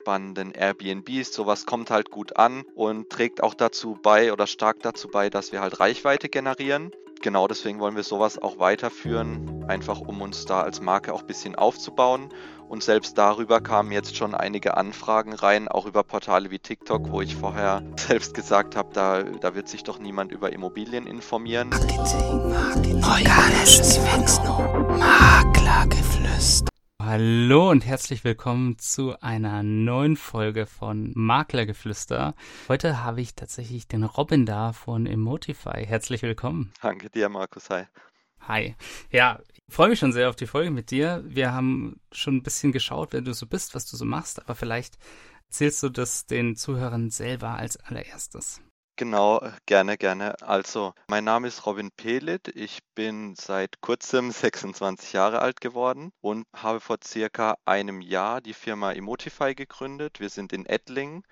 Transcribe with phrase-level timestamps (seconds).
[0.00, 1.32] spannenden Airbnbs.
[1.32, 5.52] Sowas kommt halt gut an und trägt auch dazu bei oder stark dazu bei, dass
[5.52, 6.90] wir halt Reichweite generieren.
[7.22, 11.26] Genau deswegen wollen wir sowas auch weiterführen, einfach um uns da als Marke auch ein
[11.26, 12.30] bisschen aufzubauen.
[12.66, 17.20] Und selbst darüber kamen jetzt schon einige Anfragen rein, auch über Portale wie TikTok, wo
[17.20, 21.68] ich vorher selbst gesagt habe, da, da wird sich doch niemand über Immobilien informieren.
[21.68, 23.98] Marketing, Marketing, organisches
[24.98, 26.70] Maklergeflüster.
[27.12, 32.36] Hallo und herzlich willkommen zu einer neuen Folge von Maklergeflüster.
[32.68, 35.84] Heute habe ich tatsächlich den Robin da von Emotify.
[35.84, 36.72] Herzlich willkommen.
[36.80, 37.68] Danke dir, Markus.
[37.68, 37.86] Hi.
[38.42, 38.76] Hi.
[39.10, 41.24] Ja, ich freue mich schon sehr auf die Folge mit dir.
[41.26, 44.54] Wir haben schon ein bisschen geschaut, wer du so bist, was du so machst, aber
[44.54, 44.96] vielleicht
[45.46, 48.60] erzählst du das den Zuhörern selber als allererstes.
[49.00, 50.42] Genau, gerne, gerne.
[50.42, 52.48] Also, mein Name ist Robin Pelit.
[52.48, 58.52] Ich bin seit kurzem 26 Jahre alt geworden und habe vor circa einem Jahr die
[58.52, 60.20] Firma Emotify gegründet.
[60.20, 61.22] Wir sind in Ettlingen,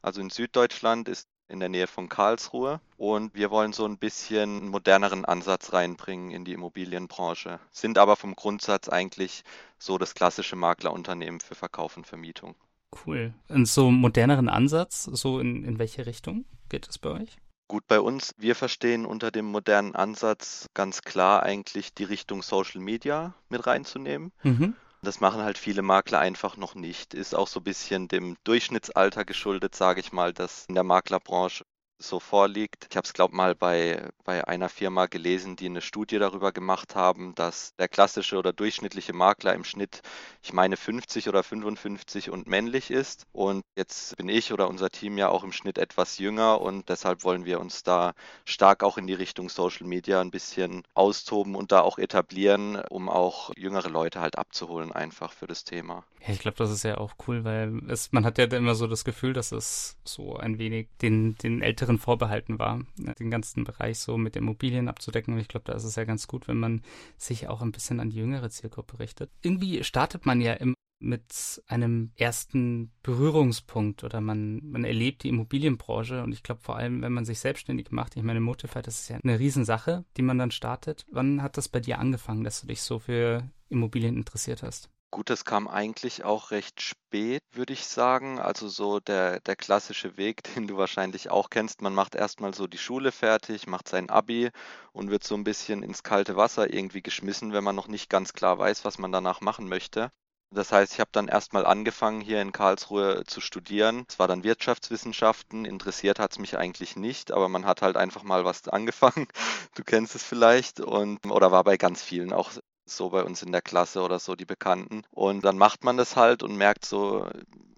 [0.00, 2.80] also in Süddeutschland, ist in der Nähe von Karlsruhe.
[2.96, 8.16] Und wir wollen so ein bisschen einen moderneren Ansatz reinbringen in die Immobilienbranche, sind aber
[8.16, 9.44] vom Grundsatz eigentlich
[9.78, 12.56] so das klassische Maklerunternehmen für Verkauf und Vermietung.
[13.04, 13.34] Cool.
[13.48, 17.36] Und so moderneren Ansatz, so in, in welche Richtung geht es bei euch?
[17.68, 22.80] Gut, bei uns, wir verstehen unter dem modernen Ansatz ganz klar eigentlich die Richtung Social
[22.80, 24.32] Media mit reinzunehmen.
[24.42, 24.74] Mhm.
[25.02, 27.14] Das machen halt viele Makler einfach noch nicht.
[27.14, 31.64] Ist auch so ein bisschen dem Durchschnittsalter geschuldet, sage ich mal, dass in der Maklerbranche
[31.98, 32.86] so vorliegt.
[32.90, 36.94] Ich habe es, glaube mal bei, bei einer Firma gelesen, die eine Studie darüber gemacht
[36.94, 40.02] haben, dass der klassische oder durchschnittliche Makler im Schnitt,
[40.42, 43.26] ich meine, 50 oder 55 und männlich ist.
[43.32, 47.24] Und jetzt bin ich oder unser Team ja auch im Schnitt etwas jünger und deshalb
[47.24, 51.72] wollen wir uns da stark auch in die Richtung Social Media ein bisschen austoben und
[51.72, 56.04] da auch etablieren, um auch jüngere Leute halt abzuholen einfach für das Thema.
[56.26, 58.86] Ja, ich glaube, das ist ja auch cool, weil es, man hat ja immer so
[58.86, 63.30] das Gefühl, dass es so ein wenig den, den älteren Älteren vorbehalten war, ne, den
[63.30, 65.34] ganzen Bereich so mit Immobilien abzudecken.
[65.34, 66.82] Und ich glaube, da ist es ja ganz gut, wenn man
[67.16, 69.30] sich auch ein bisschen an die jüngere Zielgruppe richtet.
[69.42, 76.24] Irgendwie startet man ja im mit einem ersten Berührungspunkt oder man, man erlebt die Immobilienbranche
[76.24, 79.08] und ich glaube vor allem, wenn man sich selbstständig macht, ich meine, Motify, das ist
[79.08, 81.06] ja eine Riesensache, die man dann startet.
[81.12, 84.90] Wann hat das bei dir angefangen, dass du dich so für Immobilien interessiert hast?
[85.10, 88.38] Gut, das kam eigentlich auch recht spät, würde ich sagen.
[88.38, 91.82] Also so der, der klassische Weg, den du wahrscheinlich auch kennst.
[91.82, 94.50] Man macht erstmal so die Schule fertig, macht sein Abi
[94.92, 98.32] und wird so ein bisschen ins kalte Wasser irgendwie geschmissen, wenn man noch nicht ganz
[98.34, 100.10] klar weiß, was man danach machen möchte.
[100.50, 104.04] Das heißt, ich habe dann erstmal angefangen, hier in Karlsruhe zu studieren.
[104.08, 105.64] Es war dann Wirtschaftswissenschaften.
[105.66, 109.26] Interessiert hat es mich eigentlich nicht, aber man hat halt einfach mal was angefangen.
[109.74, 112.50] Du kennst es vielleicht und oder war bei ganz vielen auch
[112.96, 115.02] so bei uns in der Klasse oder so, die Bekannten.
[115.10, 117.26] Und dann macht man das halt und merkt so,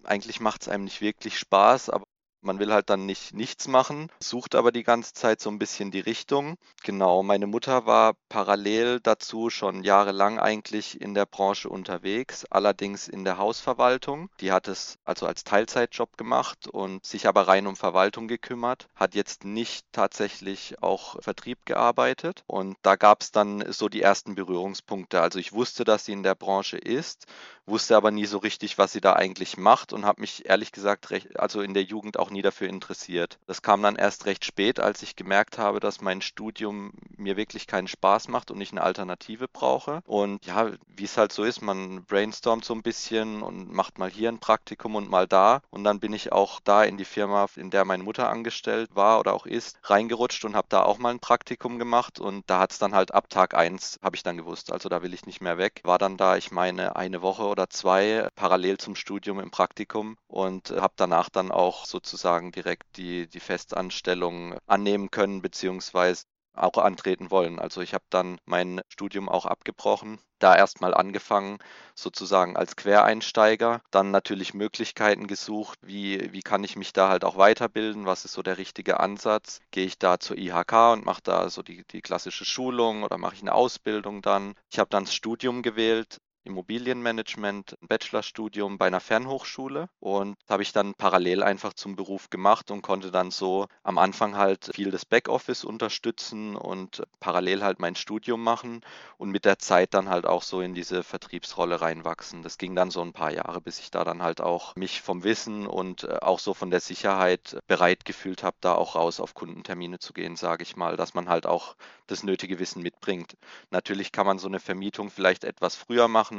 [0.05, 2.05] eigentlich macht es einem nicht wirklich Spaß, aber
[2.43, 5.91] man will halt dann nicht nichts machen, sucht aber die ganze Zeit so ein bisschen
[5.91, 6.57] die Richtung.
[6.83, 13.25] Genau, meine Mutter war parallel dazu schon jahrelang eigentlich in der Branche unterwegs, allerdings in
[13.25, 14.31] der Hausverwaltung.
[14.41, 19.15] Die hat es also als Teilzeitjob gemacht und sich aber rein um Verwaltung gekümmert, hat
[19.15, 25.21] jetzt nicht tatsächlich auch Vertrieb gearbeitet und da gab es dann so die ersten Berührungspunkte.
[25.21, 27.27] Also ich wusste, dass sie in der Branche ist,
[27.71, 31.11] wusste aber nie so richtig, was sie da eigentlich macht und habe mich ehrlich gesagt
[31.11, 33.39] recht, also in der Jugend auch nie dafür interessiert.
[33.47, 37.67] Das kam dann erst recht spät, als ich gemerkt habe, dass mein Studium mir wirklich
[37.67, 40.03] keinen Spaß macht und ich eine Alternative brauche.
[40.07, 44.11] Und ja, wie es halt so ist, man brainstormt so ein bisschen und macht mal
[44.11, 45.63] hier ein Praktikum und mal da.
[45.71, 49.21] Und dann bin ich auch da in die Firma, in der meine Mutter angestellt war
[49.21, 52.19] oder auch ist, reingerutscht und habe da auch mal ein Praktikum gemacht.
[52.19, 55.03] Und da hat es dann halt ab Tag 1, habe ich dann gewusst, also da
[55.03, 55.81] will ich nicht mehr weg.
[55.85, 60.71] War dann da, ich meine, eine Woche oder zwei parallel zum Studium im Praktikum und
[60.71, 67.59] habe danach dann auch sozusagen direkt die, die Festanstellung annehmen können, beziehungsweise auch antreten wollen.
[67.59, 71.59] Also ich habe dann mein Studium auch abgebrochen, da erstmal angefangen,
[71.95, 77.37] sozusagen als Quereinsteiger, dann natürlich Möglichkeiten gesucht, wie, wie kann ich mich da halt auch
[77.37, 81.51] weiterbilden, was ist so der richtige Ansatz, gehe ich da zur IHK und mache da
[81.51, 84.55] so die, die klassische Schulung oder mache ich eine Ausbildung dann.
[84.71, 90.73] Ich habe dann das Studium gewählt, Immobilienmanagement, ein Bachelorstudium bei einer Fernhochschule und habe ich
[90.73, 95.05] dann parallel einfach zum Beruf gemacht und konnte dann so am Anfang halt viel das
[95.05, 98.81] Backoffice unterstützen und parallel halt mein Studium machen
[99.19, 102.43] und mit der Zeit dann halt auch so in diese Vertriebsrolle reinwachsen.
[102.43, 105.25] Das ging dann so ein paar Jahre, bis ich da dann halt auch mich vom
[105.25, 109.35] Wissen und äh, auch so von der Sicherheit bereit gefühlt habe, da auch raus auf
[109.35, 111.77] Kundentermine zu gehen, sage ich mal, dass man halt auch
[112.07, 113.37] das nötige Wissen mitbringt.
[113.71, 116.30] Natürlich kann man so eine Vermietung vielleicht etwas früher machen,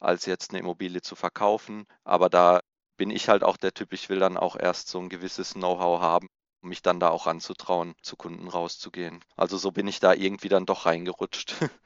[0.00, 1.86] als jetzt eine Immobilie zu verkaufen.
[2.04, 2.60] Aber da
[2.96, 6.00] bin ich halt auch der Typ, ich will dann auch erst so ein gewisses Know-how
[6.00, 6.28] haben,
[6.62, 9.24] um mich dann da auch ranzutrauen, zu Kunden rauszugehen.
[9.36, 11.54] Also so bin ich da irgendwie dann doch reingerutscht.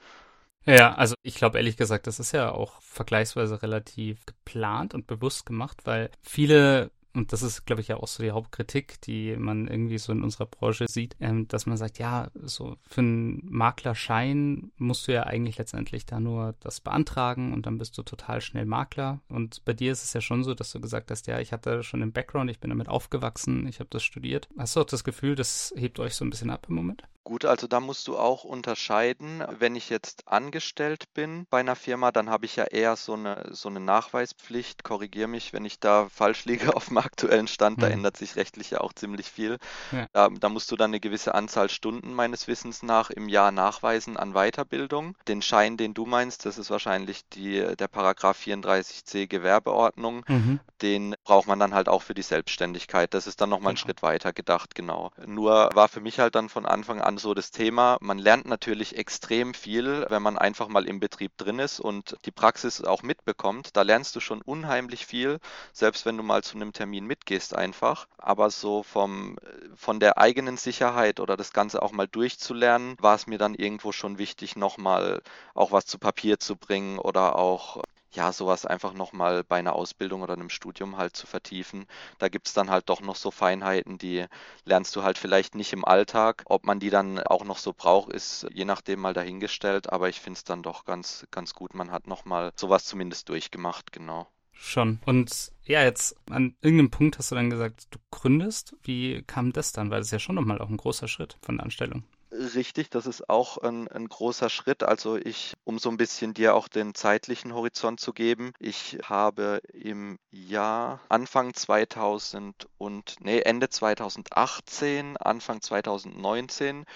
[0.65, 5.45] Ja, also ich glaube ehrlich gesagt, das ist ja auch vergleichsweise relativ geplant und bewusst
[5.45, 9.69] gemacht, weil viele und das ist, glaube ich, ja auch so die Hauptkritik, die man
[9.69, 14.73] irgendwie so in unserer Branche sieht, ähm, dass man sagt, ja, so für einen Maklerschein
[14.79, 18.65] musst du ja eigentlich letztendlich da nur das beantragen und dann bist du total schnell
[18.65, 19.21] Makler.
[19.29, 21.83] Und bei dir ist es ja schon so, dass du gesagt hast, ja, ich hatte
[21.83, 24.49] schon einen Background, ich bin damit aufgewachsen, ich habe das studiert.
[24.57, 27.05] Hast du auch das Gefühl, das hebt euch so ein bisschen ab im Moment?
[27.25, 29.45] Gut, also da musst du auch unterscheiden.
[29.59, 33.49] Wenn ich jetzt angestellt bin bei einer Firma, dann habe ich ja eher so eine,
[33.53, 34.83] so eine Nachweispflicht.
[34.83, 37.81] Korrigiere mich, wenn ich da falsch liege auf dem aktuellen Stand.
[37.81, 37.93] Da mhm.
[37.93, 39.59] ändert sich rechtlich ja auch ziemlich viel.
[39.93, 40.07] Ja.
[40.13, 44.17] Da, da, musst du dann eine gewisse Anzahl Stunden meines Wissens nach im Jahr nachweisen
[44.17, 45.17] an Weiterbildung.
[45.29, 50.25] Den Schein, den du meinst, das ist wahrscheinlich die, der Paragraph 34c Gewerbeordnung.
[50.27, 50.61] Mhm.
[50.83, 53.15] Den braucht man dann halt auch für die Selbstständigkeit.
[53.15, 53.83] Das ist dann nochmal genau.
[53.83, 55.13] ein Schritt weiter gedacht, genau.
[55.25, 57.99] Nur war für mich halt dann von Anfang an an so das Thema.
[58.01, 62.31] Man lernt natürlich extrem viel, wenn man einfach mal im Betrieb drin ist und die
[62.31, 63.77] Praxis auch mitbekommt.
[63.77, 65.39] Da lernst du schon unheimlich viel,
[65.75, 68.09] selbst wenn du mal zu einem Termin mitgehst einfach.
[68.17, 69.37] Aber so vom,
[69.75, 73.93] von der eigenen Sicherheit oder das Ganze auch mal durchzulernen, war es mir dann irgendwo
[73.93, 75.21] schon wichtig, nochmal
[75.55, 77.83] auch was zu Papier zu bringen oder auch
[78.13, 81.87] ja, sowas einfach nochmal bei einer Ausbildung oder einem Studium halt zu vertiefen.
[82.19, 84.27] Da gibt es dann halt doch noch so Feinheiten, die
[84.65, 86.43] lernst du halt vielleicht nicht im Alltag.
[86.47, 90.21] Ob man die dann auch noch so braucht, ist je nachdem mal dahingestellt, aber ich
[90.21, 91.75] finde es dann doch ganz, ganz gut.
[91.75, 94.29] Man hat nochmal sowas zumindest durchgemacht, genau.
[94.53, 95.01] Schon.
[95.07, 98.77] Und ja, jetzt an irgendeinem Punkt hast du dann gesagt, du gründest.
[98.83, 99.91] Wie kam das dann?
[99.91, 102.05] Weil das ist ja schon nochmal auch ein großer Schritt von der Anstellung.
[102.35, 104.83] Richtig, das ist auch ein, ein, großer Schritt.
[104.83, 109.61] Also ich, um so ein bisschen dir auch den zeitlichen Horizont zu geben, ich habe
[109.75, 116.87] im Jahr Anfang 2000 und, nee, Ende 2018, Anfang 2019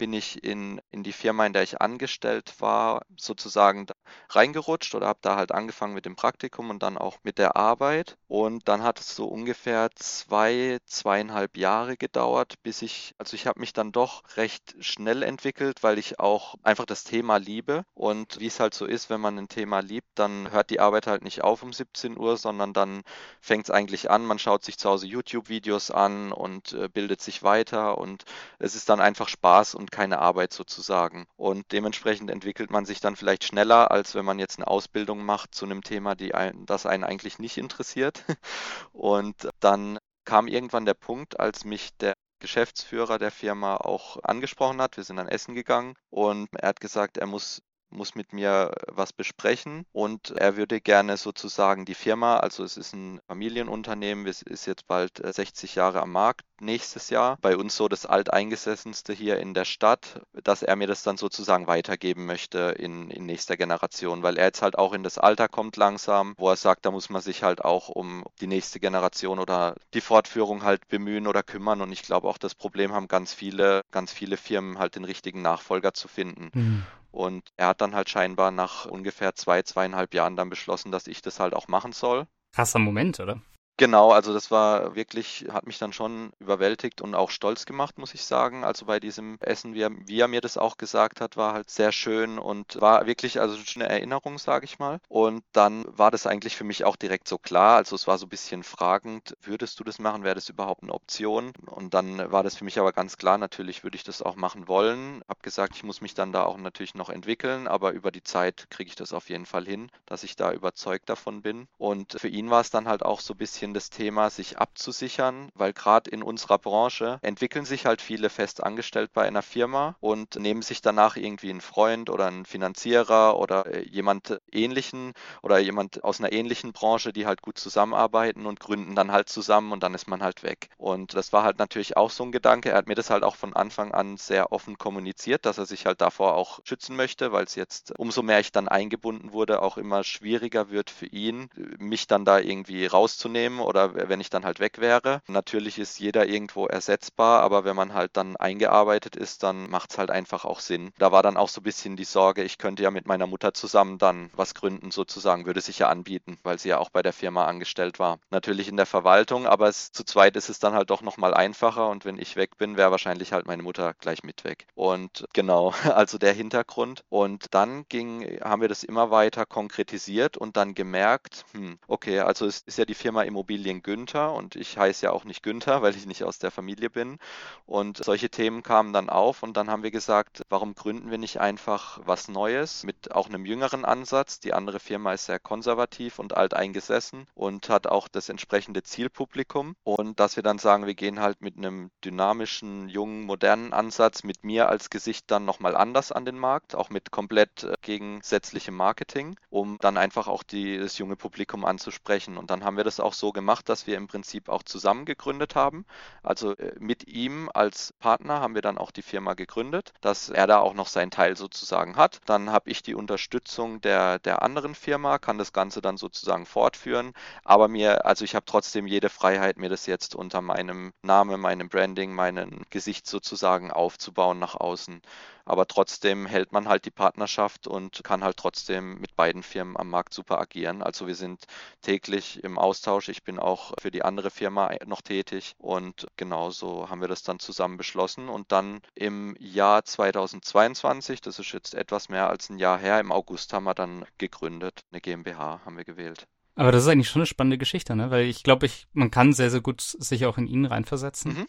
[0.00, 3.86] bin ich in, in die Firma, in der ich angestellt war, sozusagen
[4.30, 8.16] reingerutscht oder habe da halt angefangen mit dem Praktikum und dann auch mit der Arbeit.
[8.26, 13.60] Und dann hat es so ungefähr zwei, zweieinhalb Jahre gedauert, bis ich, also ich habe
[13.60, 17.84] mich dann doch recht schnell entwickelt, weil ich auch einfach das Thema liebe.
[17.92, 21.08] Und wie es halt so ist, wenn man ein Thema liebt, dann hört die Arbeit
[21.08, 23.02] halt nicht auf um 17 Uhr, sondern dann
[23.42, 24.24] fängt es eigentlich an.
[24.24, 28.24] Man schaut sich zu Hause YouTube-Videos an und äh, bildet sich weiter und
[28.58, 31.26] es ist dann einfach Spaß und keine Arbeit sozusagen.
[31.36, 35.54] Und dementsprechend entwickelt man sich dann vielleicht schneller, als wenn man jetzt eine Ausbildung macht
[35.54, 38.24] zu einem Thema, die ein, das einen eigentlich nicht interessiert.
[38.92, 44.96] Und dann kam irgendwann der Punkt, als mich der Geschäftsführer der Firma auch angesprochen hat.
[44.96, 49.12] Wir sind dann essen gegangen und er hat gesagt, er muss muss mit mir was
[49.12, 54.66] besprechen und er würde gerne sozusagen die Firma, also es ist ein Familienunternehmen, es ist
[54.66, 59.38] jetzt bald 60 äh, Jahre am Markt nächstes Jahr, bei uns so das alteingesessenste hier
[59.38, 64.22] in der Stadt, dass er mir das dann sozusagen weitergeben möchte in, in nächster Generation,
[64.22, 67.10] weil er jetzt halt auch in das Alter kommt langsam, wo er sagt, da muss
[67.10, 71.80] man sich halt auch um die nächste Generation oder die Fortführung halt bemühen oder kümmern
[71.80, 75.42] und ich glaube auch das Problem haben ganz viele, ganz viele Firmen halt den richtigen
[75.42, 76.50] Nachfolger zu finden.
[76.54, 76.82] Mhm.
[77.10, 81.22] Und er hat dann halt scheinbar nach ungefähr zwei, zweieinhalb Jahren dann beschlossen, dass ich
[81.22, 82.26] das halt auch machen soll.
[82.52, 83.40] Krasser Moment, oder?
[83.76, 88.12] Genau, also das war wirklich, hat mich dann schon überwältigt und auch stolz gemacht, muss
[88.12, 88.62] ich sagen.
[88.62, 91.70] Also bei diesem Essen, wie er, wie er mir das auch gesagt hat, war halt
[91.70, 94.98] sehr schön und war wirklich also eine Erinnerung, sage ich mal.
[95.08, 97.76] Und dann war das eigentlich für mich auch direkt so klar.
[97.76, 100.24] Also es war so ein bisschen fragend, würdest du das machen?
[100.24, 101.52] Wäre das überhaupt eine Option?
[101.66, 104.68] Und dann war das für mich aber ganz klar, natürlich würde ich das auch machen
[104.68, 105.22] wollen.
[105.26, 108.66] Hab gesagt, ich muss mich dann da auch natürlich noch entwickeln, aber über die Zeit
[108.68, 111.66] kriege ich das auf jeden Fall hin, dass ich da überzeugt davon bin.
[111.78, 114.56] Und für ihn war es dann halt auch so ein bisschen bisschen das Thema, sich
[114.56, 119.96] abzusichern, weil gerade in unserer Branche entwickeln sich halt viele fest angestellt bei einer Firma
[120.00, 125.12] und nehmen sich danach irgendwie einen Freund oder einen Finanzierer oder äh, jemand ähnlichen
[125.42, 129.72] oder jemand aus einer ähnlichen Branche, die halt gut zusammenarbeiten und gründen dann halt zusammen
[129.72, 130.70] und dann ist man halt weg.
[130.78, 132.70] Und das war halt natürlich auch so ein Gedanke.
[132.70, 135.84] Er hat mir das halt auch von Anfang an sehr offen kommuniziert, dass er sich
[135.84, 139.76] halt davor auch schützen möchte, weil es jetzt umso mehr ich dann eingebunden wurde, auch
[139.76, 144.60] immer schwieriger wird für ihn, mich dann da irgendwie rauszunehmen oder wenn ich dann halt
[144.60, 145.22] weg wäre.
[145.26, 149.98] Natürlich ist jeder irgendwo ersetzbar, aber wenn man halt dann eingearbeitet ist, dann macht es
[149.98, 150.92] halt einfach auch Sinn.
[150.98, 153.54] Da war dann auch so ein bisschen die Sorge, ich könnte ja mit meiner Mutter
[153.54, 157.12] zusammen dann was gründen sozusagen, würde sich ja anbieten, weil sie ja auch bei der
[157.12, 158.18] Firma angestellt war.
[158.30, 161.88] Natürlich in der Verwaltung, aber es, zu zweit ist es dann halt doch nochmal einfacher
[161.88, 164.66] und wenn ich weg bin, wäre wahrscheinlich halt meine Mutter gleich mit weg.
[164.74, 167.04] Und genau, also der Hintergrund.
[167.08, 172.46] Und dann ging, haben wir das immer weiter konkretisiert und dann gemerkt, hm, okay, also
[172.46, 175.80] es ist ja die Firma Immobilien Immobilien Günther und ich heiße ja auch nicht Günther,
[175.82, 177.18] weil ich nicht aus der Familie bin.
[177.64, 181.40] Und solche Themen kamen dann auf und dann haben wir gesagt, warum gründen wir nicht
[181.40, 184.40] einfach was Neues mit auch einem jüngeren Ansatz?
[184.40, 189.74] Die andere Firma ist sehr konservativ und alteingesessen und hat auch das entsprechende Zielpublikum.
[189.84, 194.44] Und dass wir dann sagen, wir gehen halt mit einem dynamischen, jungen, modernen Ansatz mit
[194.44, 199.76] mir als Gesicht dann nochmal anders an den Markt, auch mit komplett gegensätzlichem Marketing, um
[199.80, 202.38] dann einfach auch die, das junge Publikum anzusprechen.
[202.38, 205.56] Und dann haben wir das auch so gemacht, dass wir im Prinzip auch zusammen gegründet
[205.56, 205.84] haben.
[206.22, 210.46] Also äh, mit ihm als Partner haben wir dann auch die Firma gegründet, dass er
[210.46, 212.20] da auch noch seinen Teil sozusagen hat.
[212.26, 217.12] Dann habe ich die Unterstützung der, der anderen Firma, kann das Ganze dann sozusagen fortführen.
[217.42, 221.68] Aber mir, also ich habe trotzdem jede Freiheit, mir das jetzt unter meinem Namen, meinem
[221.68, 225.02] Branding, meinem Gesicht sozusagen aufzubauen nach außen
[225.44, 229.90] aber trotzdem hält man halt die Partnerschaft und kann halt trotzdem mit beiden Firmen am
[229.90, 230.82] Markt super agieren.
[230.82, 231.44] Also wir sind
[231.82, 233.08] täglich im Austausch.
[233.08, 237.38] Ich bin auch für die andere Firma noch tätig und genauso haben wir das dann
[237.38, 242.78] zusammen beschlossen und dann im Jahr 2022, das ist jetzt etwas mehr als ein Jahr
[242.78, 246.26] her, im August haben wir dann gegründet, eine GmbH haben wir gewählt.
[246.54, 248.10] Aber das ist eigentlich schon eine spannende Geschichte, ne?
[248.10, 251.32] Weil ich glaube, ich, man kann sehr, sehr gut sich auch in ihn reinversetzen.
[251.32, 251.46] Mhm.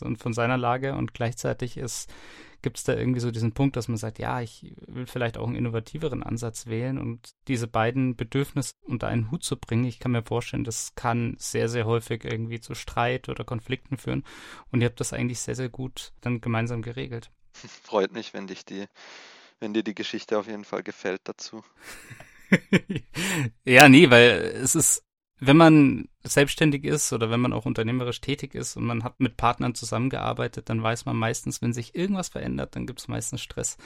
[0.00, 2.10] Und von seiner Lage und gleichzeitig ist
[2.64, 5.46] Gibt es da irgendwie so diesen Punkt, dass man sagt, ja, ich will vielleicht auch
[5.46, 9.84] einen innovativeren Ansatz wählen und diese beiden Bedürfnisse unter einen Hut zu bringen?
[9.84, 14.24] Ich kann mir vorstellen, das kann sehr, sehr häufig irgendwie zu Streit oder Konflikten führen.
[14.72, 17.30] Und ihr habt das eigentlich sehr, sehr gut dann gemeinsam geregelt.
[17.82, 18.86] Freut mich, wenn dich die,
[19.60, 21.62] wenn dir die Geschichte auf jeden Fall gefällt dazu.
[23.66, 25.04] ja, nee, weil es ist
[25.40, 29.36] wenn man selbstständig ist oder wenn man auch unternehmerisch tätig ist und man hat mit
[29.36, 33.76] Partnern zusammengearbeitet, dann weiß man meistens, wenn sich irgendwas verändert, dann gibt es meistens Stress.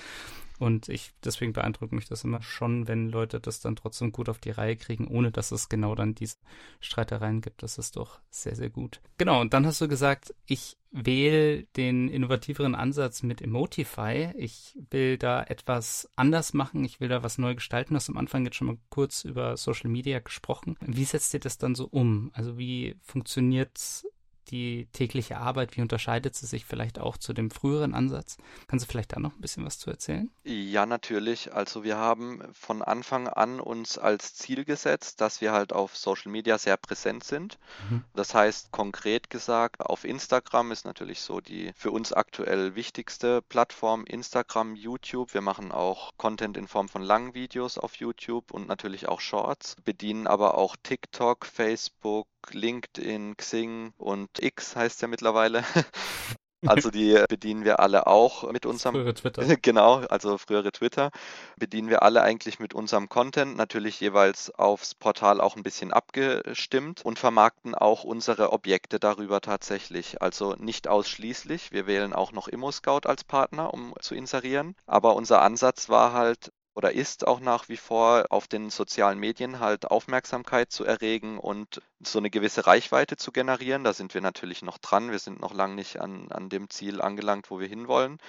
[0.59, 4.39] Und ich, deswegen beeindruckt mich das immer schon, wenn Leute das dann trotzdem gut auf
[4.39, 6.37] die Reihe kriegen, ohne dass es genau dann diese
[6.81, 7.63] Streitereien gibt.
[7.63, 9.01] Das ist doch sehr, sehr gut.
[9.19, 14.33] Genau, und dann hast du gesagt, ich wähle den innovativeren Ansatz mit Emotify.
[14.37, 16.85] Ich will da etwas anders machen.
[16.85, 17.95] Ich will da was neu gestalten.
[17.95, 20.77] Du hast am Anfang jetzt schon mal kurz über Social Media gesprochen.
[20.81, 22.31] Wie setzt ihr das dann so um?
[22.33, 24.05] Also wie funktioniert
[24.51, 28.37] die tägliche Arbeit, wie unterscheidet sie sich vielleicht auch zu dem früheren Ansatz?
[28.67, 30.31] Kannst du vielleicht da noch ein bisschen was zu erzählen?
[30.45, 31.55] Ja, natürlich.
[31.55, 36.33] Also wir haben von Anfang an uns als Ziel gesetzt, dass wir halt auf Social
[36.33, 37.59] Media sehr präsent sind.
[37.91, 38.05] Mhm.
[38.15, 44.05] Das heißt, konkret gesagt, auf Instagram ist natürlich so die für uns aktuell wichtigste Plattform
[44.05, 45.35] Instagram, YouTube.
[45.35, 49.77] Wir machen auch Content in Form von langen Videos auf YouTube und natürlich auch Shorts,
[49.85, 55.65] bedienen aber auch TikTok, Facebook, LinkedIn, Xing und X heißt ja mittlerweile.
[56.67, 59.43] Also die bedienen wir alle auch mit unserem frühere Twitter.
[59.63, 61.11] Genau, also frühere Twitter
[61.57, 67.05] bedienen wir alle eigentlich mit unserem Content, natürlich jeweils aufs Portal auch ein bisschen abgestimmt
[67.05, 70.21] und vermarkten auch unsere Objekte darüber tatsächlich.
[70.21, 71.71] Also nicht ausschließlich.
[71.71, 74.75] Wir wählen auch noch ImmoScout als Partner, um zu inserieren.
[74.87, 79.59] Aber unser Ansatz war halt, oder ist auch nach wie vor auf den sozialen Medien
[79.59, 83.83] halt Aufmerksamkeit zu erregen und so eine gewisse Reichweite zu generieren.
[83.83, 85.11] Da sind wir natürlich noch dran.
[85.11, 88.21] Wir sind noch lange nicht an, an dem Ziel angelangt, wo wir hinwollen.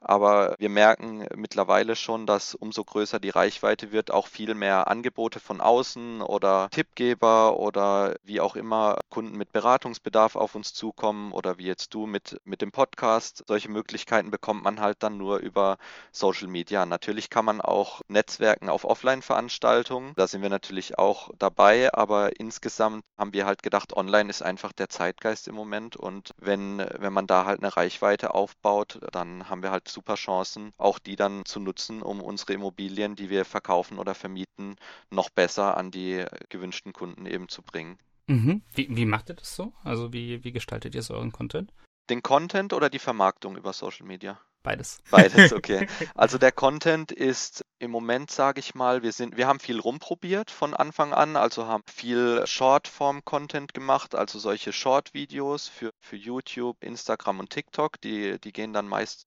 [0.00, 5.40] Aber wir merken mittlerweile schon, dass umso größer die Reichweite wird, auch viel mehr Angebote
[5.40, 11.58] von außen oder Tippgeber oder wie auch immer Kunden mit Beratungsbedarf auf uns zukommen oder
[11.58, 13.44] wie jetzt du mit, mit dem Podcast.
[13.48, 15.78] Solche Möglichkeiten bekommt man halt dann nur über
[16.12, 16.86] Social Media.
[16.86, 20.12] Natürlich kann man auch Netzwerken auf Offline-Veranstaltungen.
[20.16, 24.72] Da sind wir natürlich auch dabei, aber insgesamt haben wir halt gedacht, online ist einfach
[24.72, 29.62] der Zeitgeist im Moment und wenn, wenn man da halt eine Reichweite aufbaut, dann haben
[29.62, 33.98] wir halt super Chancen, auch die dann zu nutzen, um unsere Immobilien, die wir verkaufen
[33.98, 34.76] oder vermieten,
[35.10, 37.98] noch besser an die gewünschten Kunden eben zu bringen.
[38.26, 38.62] Mhm.
[38.74, 39.72] Wie, wie macht ihr das so?
[39.82, 41.72] Also wie, wie gestaltet ihr so euren Content?
[42.10, 44.40] Den Content oder die Vermarktung über Social Media?
[44.62, 45.00] Beides.
[45.10, 45.86] Beides, okay.
[46.14, 50.50] Also der Content ist im Moment, sage ich mal, wir sind, wir haben viel rumprobiert
[50.50, 57.40] von Anfang an, also haben viel Shortform-Content gemacht, also solche Short-Videos für, für YouTube, Instagram
[57.40, 59.26] und TikTok, die, die gehen dann meist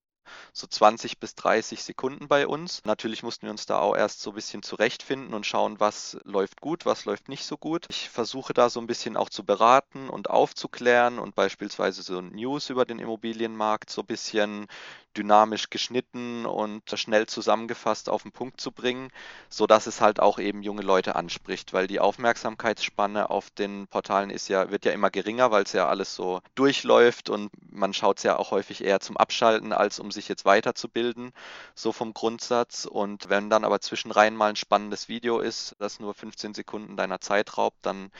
[0.52, 2.84] so 20 bis 30 Sekunden bei uns.
[2.84, 6.60] Natürlich mussten wir uns da auch erst so ein bisschen zurechtfinden und schauen, was läuft
[6.60, 7.86] gut, was läuft nicht so gut.
[7.90, 12.70] Ich versuche da so ein bisschen auch zu beraten und aufzuklären und beispielsweise so News
[12.70, 14.66] über den Immobilienmarkt so ein bisschen
[15.16, 19.10] dynamisch geschnitten und schnell zusammengefasst auf den Punkt zu bringen,
[19.48, 24.30] so dass es halt auch eben junge Leute anspricht, weil die Aufmerksamkeitsspanne auf den Portalen
[24.30, 28.18] ist ja wird ja immer geringer, weil es ja alles so durchläuft und man schaut
[28.18, 31.32] es ja auch häufig eher zum Abschalten als um sich jetzt weiterzubilden,
[31.74, 32.84] so vom Grundsatz.
[32.86, 37.20] Und wenn dann aber zwischenrein mal ein spannendes Video ist, das nur 15 Sekunden deiner
[37.20, 38.10] Zeit raubt, dann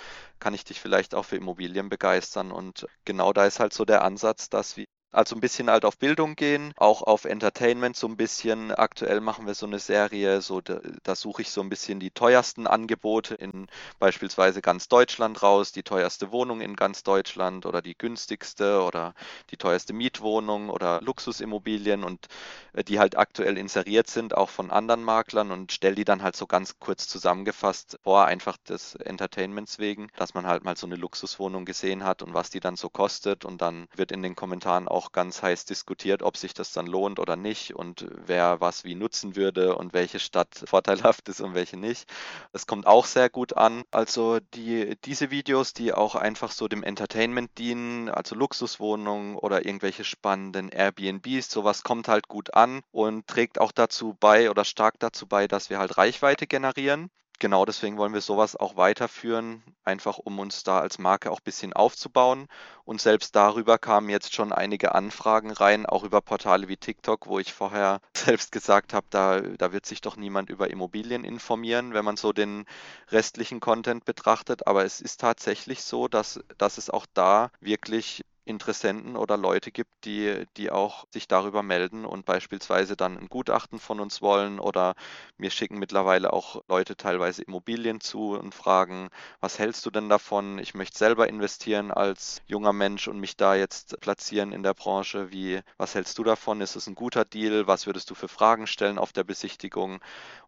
[0.40, 2.52] kann ich dich vielleicht auch für Immobilien begeistern.
[2.52, 5.98] Und genau da ist halt so der Ansatz, dass wir also ein bisschen halt auf
[5.98, 8.72] Bildung gehen, auch auf Entertainment so ein bisschen.
[8.72, 12.10] Aktuell machen wir so eine Serie, so da, da suche ich so ein bisschen die
[12.10, 13.66] teuersten Angebote in
[13.98, 19.14] beispielsweise ganz Deutschland raus, die teuerste Wohnung in ganz Deutschland oder die günstigste oder
[19.50, 22.28] die teuerste Mietwohnung oder Luxusimmobilien und
[22.72, 26.36] äh, die halt aktuell inseriert sind, auch von anderen Maklern und stelle die dann halt
[26.36, 30.96] so ganz kurz zusammengefasst vor, einfach des Entertainments wegen, dass man halt mal so eine
[30.96, 34.88] Luxuswohnung gesehen hat und was die dann so kostet und dann wird in den Kommentaren
[34.88, 38.84] auch auch ganz heiß diskutiert, ob sich das dann lohnt oder nicht und wer was
[38.84, 42.08] wie nutzen würde und welche Stadt vorteilhaft ist und welche nicht.
[42.52, 43.82] Das kommt auch sehr gut an.
[43.90, 50.04] Also die, diese Videos, die auch einfach so dem Entertainment dienen, also Luxuswohnungen oder irgendwelche
[50.04, 55.26] spannenden Airbnbs, sowas kommt halt gut an und trägt auch dazu bei oder stark dazu
[55.26, 60.38] bei, dass wir halt Reichweite generieren genau deswegen wollen wir sowas auch weiterführen, einfach um
[60.38, 62.48] uns da als Marke auch ein bisschen aufzubauen.
[62.84, 67.38] Und selbst darüber kamen jetzt schon einige Anfragen rein, auch über Portale wie TikTok, wo
[67.38, 72.04] ich vorher selbst gesagt habe, da, da wird sich doch niemand über Immobilien informieren, wenn
[72.04, 72.64] man so den
[73.10, 74.66] restlichen Content betrachtet.
[74.66, 79.90] Aber es ist tatsächlich so, dass, dass es auch da wirklich Interessenten oder Leute gibt,
[80.04, 84.94] die, die auch sich darüber melden und beispielsweise dann ein Gutachten von uns wollen oder
[85.36, 89.08] mir schicken mittlerweile auch Leute teilweise Immobilien zu und fragen,
[89.40, 90.58] was hältst du denn davon?
[90.58, 95.30] Ich möchte selber investieren als junger Mensch und mich da jetzt platzieren in der Branche.
[95.32, 96.60] Wie, was hältst du davon?
[96.60, 97.66] Ist es ein guter Deal?
[97.66, 100.00] Was würdest du für Fragen stellen auf der Besichtigung?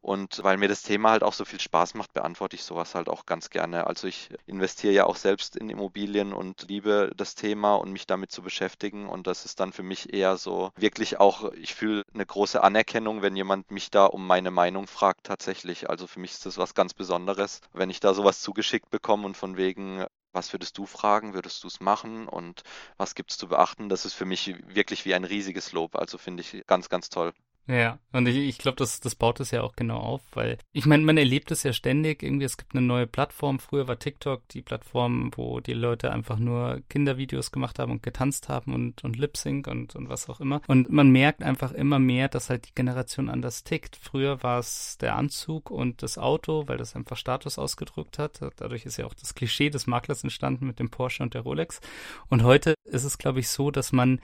[0.04, 3.08] Und weil mir das Thema halt auch so viel Spaß macht, beantworte ich sowas halt
[3.08, 3.87] auch ganz gerne.
[3.87, 8.30] Also ich investiere ja auch selbst in Immobilien und liebe das Thema und mich damit
[8.30, 9.08] zu beschäftigen.
[9.08, 13.23] Und das ist dann für mich eher so wirklich auch, ich fühle eine große Anerkennung,
[13.23, 15.88] wenn jemand mich da um meine Meinung fragt tatsächlich.
[15.88, 19.38] Also für mich ist das was ganz Besonderes, wenn ich da sowas zugeschickt bekomme und
[19.38, 22.62] von wegen, was würdest du fragen, würdest du es machen und
[22.99, 23.88] was gibt es zu beachten?
[23.88, 25.96] Das ist für mich wirklich wie ein riesiges Lob.
[25.96, 27.33] Also finde ich ganz, ganz toll.
[27.66, 30.85] Ja, und ich, ich glaube, das, das baut es ja auch genau auf, weil ich
[30.85, 32.22] meine, man erlebt es ja ständig.
[32.22, 33.59] Irgendwie, es gibt eine neue Plattform.
[33.59, 38.50] Früher war TikTok die Plattform, wo die Leute einfach nur Kindervideos gemacht haben und getanzt
[38.50, 40.61] haben und, und Lip Sync und, und was auch immer.
[40.66, 43.96] Und man merkt einfach immer mehr, dass halt die Generation anders tickt.
[43.96, 48.40] Früher war es der Anzug und das Auto, weil das einfach Status ausgedrückt hat.
[48.57, 51.81] Dadurch ist ja auch das Klischee des Maklers entstanden mit dem Porsche und der Rolex.
[52.29, 54.20] Und heute ist es, glaube ich, so, dass man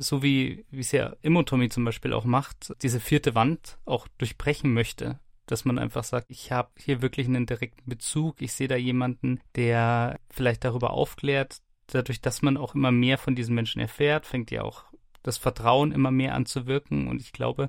[0.00, 5.20] so wie, es ja Immotommy zum Beispiel auch macht, diese vierte Wand auch durchbrechen möchte.
[5.46, 9.40] Dass man einfach sagt, ich habe hier wirklich einen direkten Bezug, ich sehe da jemanden,
[9.56, 11.58] der vielleicht darüber aufklärt.
[11.88, 14.84] Dadurch, dass man auch immer mehr von diesen Menschen erfährt, fängt ja auch
[15.22, 17.08] das Vertrauen immer mehr an zu wirken.
[17.08, 17.68] Und ich glaube,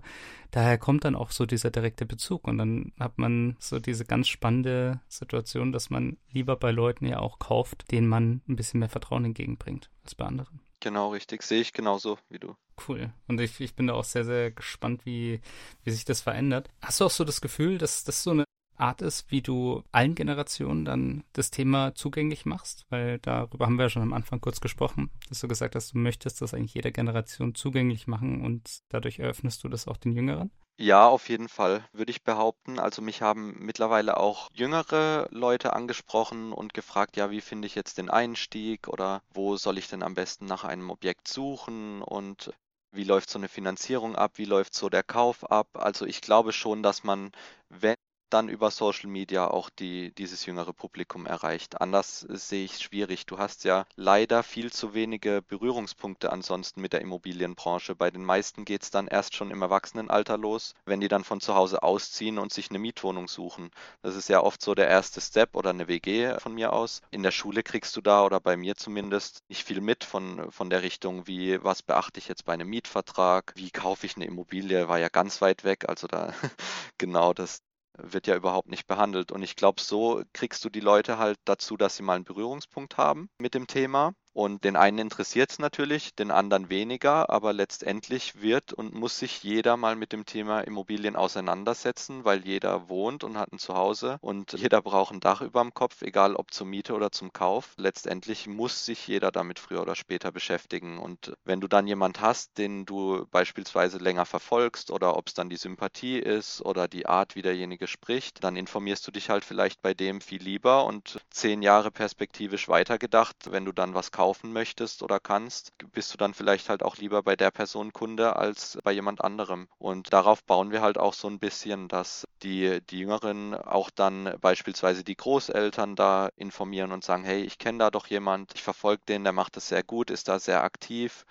[0.52, 2.48] daher kommt dann auch so dieser direkte Bezug.
[2.48, 7.20] Und dann hat man so diese ganz spannende Situation, dass man lieber bei Leuten ja
[7.20, 10.62] auch kauft, denen man ein bisschen mehr Vertrauen entgegenbringt als bei anderen.
[10.82, 11.44] Genau, richtig.
[11.44, 12.56] Sehe ich genauso wie du.
[12.88, 13.14] Cool.
[13.28, 15.40] Und ich, ich bin da auch sehr, sehr gespannt, wie,
[15.84, 16.70] wie sich das verändert.
[16.82, 18.46] Hast du auch so das Gefühl, dass das so eine
[18.78, 22.88] Art ist, wie du allen Generationen dann das Thema zugänglich machst?
[22.90, 26.00] Weil darüber haben wir ja schon am Anfang kurz gesprochen, dass du gesagt hast, du
[26.00, 30.50] möchtest das eigentlich jeder Generation zugänglich machen und dadurch eröffnest du das auch den Jüngeren?
[30.80, 32.78] Ja, auf jeden Fall, würde ich behaupten.
[32.80, 37.98] Also mich haben mittlerweile auch jüngere Leute angesprochen und gefragt, ja, wie finde ich jetzt
[37.98, 42.52] den Einstieg oder wo soll ich denn am besten nach einem Objekt suchen und
[42.92, 45.68] wie läuft so eine Finanzierung ab, wie läuft so der Kauf ab.
[45.74, 47.32] Also ich glaube schon, dass man,
[47.70, 47.96] wenn
[48.34, 51.82] dann über Social Media auch die, dieses jüngere Publikum erreicht.
[51.82, 53.26] Anders sehe ich es schwierig.
[53.26, 57.96] Du hast ja leider viel zu wenige Berührungspunkte ansonsten mit der Immobilienbranche.
[57.96, 61.42] Bei den meisten geht es dann erst schon im Erwachsenenalter los, wenn die dann von
[61.42, 63.72] zu Hause ausziehen und sich eine Mietwohnung suchen.
[64.02, 67.02] Das ist ja oft so der erste Step oder eine WG von mir aus.
[67.12, 70.70] In der Schule kriegst du da oder bei mir zumindest nicht viel mit von, von
[70.70, 74.88] der Richtung, wie was beachte ich jetzt bei einem Mietvertrag, wie kaufe ich eine Immobilie,
[74.88, 75.90] war ja ganz weit weg.
[75.90, 76.34] Also da
[76.98, 77.62] genau das,
[77.98, 79.32] wird ja überhaupt nicht behandelt.
[79.32, 82.98] Und ich glaube, so kriegst du die Leute halt dazu, dass sie mal einen Berührungspunkt
[82.98, 84.14] haben mit dem Thema.
[84.34, 89.44] Und den einen interessiert es natürlich, den anderen weniger, aber letztendlich wird und muss sich
[89.44, 94.54] jeder mal mit dem Thema Immobilien auseinandersetzen, weil jeder wohnt und hat ein Zuhause und
[94.54, 97.74] jeder braucht ein Dach über dem Kopf, egal ob zur Miete oder zum Kauf.
[97.78, 100.98] Letztendlich muss sich jeder damit früher oder später beschäftigen.
[100.98, 105.50] Und wenn du dann jemand hast, den du beispielsweise länger verfolgst oder ob es dann
[105.50, 109.82] die Sympathie ist oder die Art, wie derjenige spricht, dann informierst du dich halt vielleicht
[109.82, 115.02] bei dem viel lieber und zehn Jahre perspektivisch weitergedacht, wenn du dann was kaufen möchtest
[115.02, 118.92] oder kannst, bist du dann vielleicht halt auch lieber bei der Person Kunde als bei
[118.92, 119.68] jemand anderem.
[119.80, 124.36] Und darauf bauen wir halt auch so ein bisschen, dass die, die Jüngeren auch dann
[124.40, 129.02] beispielsweise die Großeltern da informieren und sagen, hey, ich kenne da doch jemand, ich verfolge
[129.08, 131.26] den, der macht das sehr gut, ist da sehr aktiv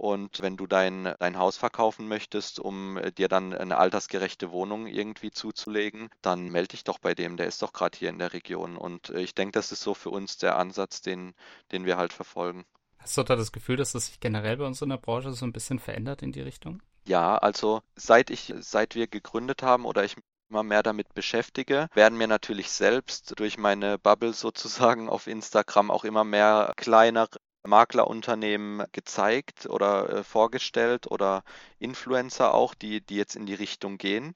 [0.00, 4.86] und wenn du dein, dein Haus verkaufen möchtest, um äh, dir dann eine altersgerechte Wohnung
[4.86, 8.32] irgendwie zuzulegen, dann melde dich doch bei dem, der ist doch gerade hier in der
[8.32, 8.78] Region.
[8.78, 11.34] Und äh, ich denke, das ist so für uns der Ansatz, den,
[11.70, 12.64] den wir halt verfolgen.
[12.96, 15.44] Hast du da das Gefühl, dass das sich generell bei uns in der Branche so
[15.44, 16.82] ein bisschen verändert in die Richtung?
[17.06, 20.16] Ja, also seit ich, seit wir gegründet haben oder ich
[20.48, 26.04] immer mehr damit beschäftige, werden mir natürlich selbst durch meine Bubble sozusagen auf Instagram auch
[26.04, 31.44] immer mehr kleinere Maklerunternehmen gezeigt oder äh, vorgestellt oder
[31.78, 34.34] Influencer auch, die, die jetzt in die Richtung gehen.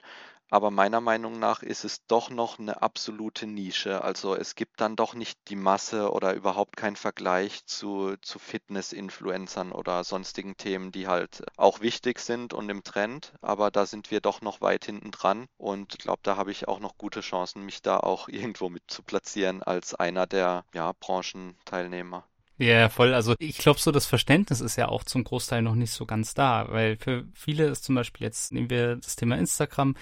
[0.51, 4.03] Aber meiner Meinung nach ist es doch noch eine absolute Nische.
[4.03, 9.71] Also es gibt dann doch nicht die Masse oder überhaupt keinen Vergleich zu, zu Fitness-Influencern
[9.71, 13.33] oder sonstigen Themen, die halt auch wichtig sind und im Trend.
[13.41, 15.47] Aber da sind wir doch noch weit hinten dran.
[15.57, 18.83] Und ich glaube, da habe ich auch noch gute Chancen, mich da auch irgendwo mit
[18.87, 22.23] zu platzieren als einer der ja, Branchenteilnehmer.
[22.57, 23.13] Ja, voll.
[23.13, 26.33] Also ich glaube, so das Verständnis ist ja auch zum Großteil noch nicht so ganz
[26.33, 29.95] da, weil für viele ist zum Beispiel jetzt, nehmen wir das Thema Instagram,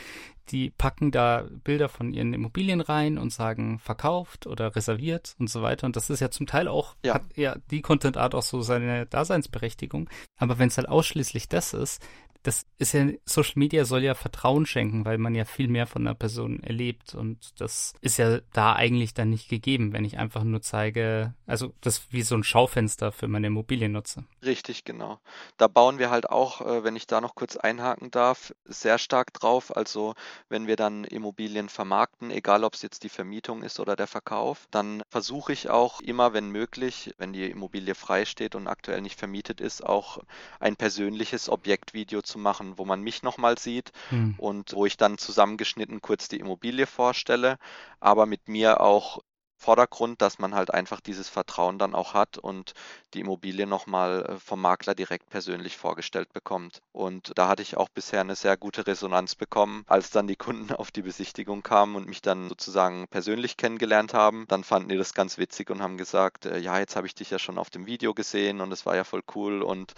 [0.50, 5.62] die packen da Bilder von ihren Immobilien rein und sagen verkauft oder reserviert und so
[5.62, 5.88] weiter.
[5.88, 7.16] Und das ist ja zum Teil auch, ja.
[7.16, 10.10] hat ja die Content Art auch so seine Daseinsberechtigung.
[10.38, 12.06] Aber wenn es halt ausschließlich das ist,
[12.44, 16.06] das ist ja, Social Media soll ja Vertrauen schenken, weil man ja viel mehr von
[16.06, 20.44] einer Person erlebt und das ist ja da eigentlich dann nicht gegeben, wenn ich einfach
[20.44, 24.26] nur zeige, also das wie so ein Schaufenster für meine Immobilien nutze.
[24.44, 25.20] Richtig, genau.
[25.58, 29.34] Da bauen wir halt auch, äh, wenn ich da noch kurz einhaken darf, sehr stark
[29.34, 29.76] drauf.
[29.76, 30.14] Also
[30.50, 34.68] wenn wir dann Immobilien vermarkten, egal ob es jetzt die Vermietung ist oder der Verkauf,
[34.72, 39.18] dann versuche ich auch immer, wenn möglich, wenn die Immobilie frei steht und aktuell nicht
[39.18, 40.20] vermietet ist, auch
[40.60, 44.36] ein persönliches Objektvideo zu zu machen, wo man mich nochmal sieht mhm.
[44.38, 47.58] und wo ich dann zusammengeschnitten kurz die Immobilie vorstelle,
[48.00, 49.20] aber mit mir auch
[49.64, 52.74] Vordergrund, dass man halt einfach dieses Vertrauen dann auch hat und
[53.14, 56.82] die Immobilie nochmal äh, vom Makler direkt persönlich vorgestellt bekommt.
[56.92, 60.74] Und da hatte ich auch bisher eine sehr gute Resonanz bekommen, als dann die Kunden
[60.74, 64.46] auf die Besichtigung kamen und mich dann sozusagen persönlich kennengelernt haben.
[64.50, 67.30] Dann fanden die das ganz witzig und haben gesagt, äh, ja, jetzt habe ich dich
[67.30, 69.94] ja schon auf dem Video gesehen und es war ja voll cool und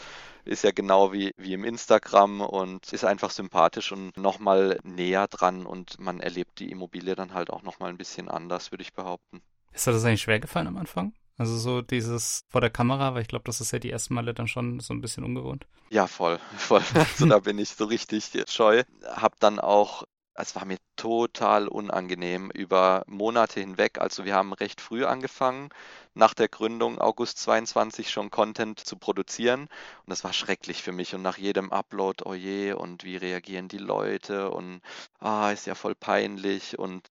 [0.45, 5.65] ist ja genau wie, wie im Instagram und ist einfach sympathisch und nochmal näher dran
[5.65, 9.41] und man erlebt die Immobilie dann halt auch nochmal ein bisschen anders, würde ich behaupten.
[9.75, 11.13] Ist dir das eigentlich schwer gefallen am Anfang?
[11.37, 14.33] Also so dieses vor der Kamera, weil ich glaube, das ist ja die ersten Male
[14.33, 15.67] dann schon so ein bisschen ungewohnt.
[15.89, 16.81] Ja, voll, voll.
[16.93, 18.83] Also da bin ich so richtig scheu.
[19.03, 23.99] Hab dann auch, es war mir total unangenehm über Monate hinweg.
[23.99, 25.69] Also wir haben recht früh angefangen,
[26.13, 29.63] nach der Gründung August 22 schon Content zu produzieren.
[29.63, 31.13] Und das war schrecklich für mich.
[31.15, 34.51] Und nach jedem Upload, oh je, und wie reagieren die Leute?
[34.51, 34.79] Und
[35.19, 36.79] ah, ist ja voll peinlich.
[36.79, 37.09] Und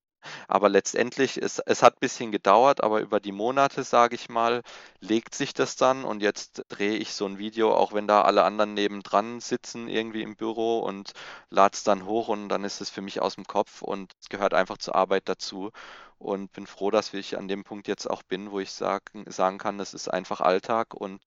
[0.48, 4.62] aber letztendlich, es, es hat ein bisschen gedauert, aber über die Monate, sage ich mal,
[5.00, 8.44] legt sich das dann und jetzt drehe ich so ein Video, auch wenn da alle
[8.44, 11.12] anderen nebendran sitzen irgendwie im Büro und
[11.50, 14.28] lade es dann hoch und dann ist es für mich aus dem Kopf und es
[14.28, 15.70] gehört einfach zur Arbeit dazu
[16.18, 19.58] und bin froh, dass ich an dem Punkt jetzt auch bin, wo ich sag, sagen
[19.58, 21.20] kann, das ist einfach Alltag und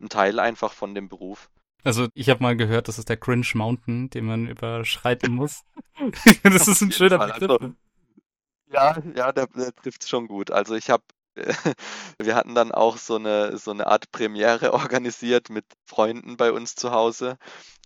[0.00, 1.48] ein Teil einfach von dem Beruf.
[1.84, 5.62] Also ich habe mal gehört, das ist der Cringe Mountain, den man überschreiten muss.
[6.42, 7.50] das ist ein schöner Begriff.
[7.50, 7.74] Also,
[8.76, 10.50] ja, ja, der, der trifft schon gut.
[10.50, 11.02] Also ich habe
[12.18, 16.74] wir hatten dann auch so eine, so eine Art Premiere organisiert mit Freunden bei uns
[16.74, 17.38] zu Hause,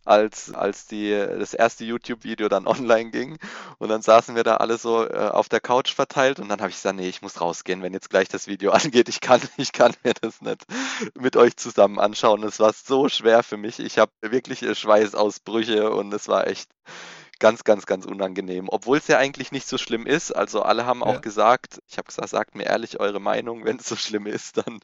[0.04, 3.38] als, als die, das erste YouTube-Video dann online ging.
[3.78, 6.70] Und dann saßen wir da alle so äh, auf der Couch verteilt und dann habe
[6.70, 9.08] ich gesagt, nee, ich muss rausgehen, wenn jetzt gleich das Video angeht.
[9.08, 10.64] Ich kann, ich kann mir das nicht
[11.18, 12.44] mit euch zusammen anschauen.
[12.44, 13.80] Es war so schwer für mich.
[13.80, 16.70] Ich habe wirklich Schweißausbrüche und es war echt
[17.40, 18.68] ganz, ganz, ganz unangenehm.
[18.68, 20.30] Obwohl es ja eigentlich nicht so schlimm ist.
[20.30, 21.20] Also alle haben auch ja.
[21.20, 24.80] gesagt, ich habe gesagt, sagt mir ehrlich eure Meinung, wenn es so schlimm ist, dann,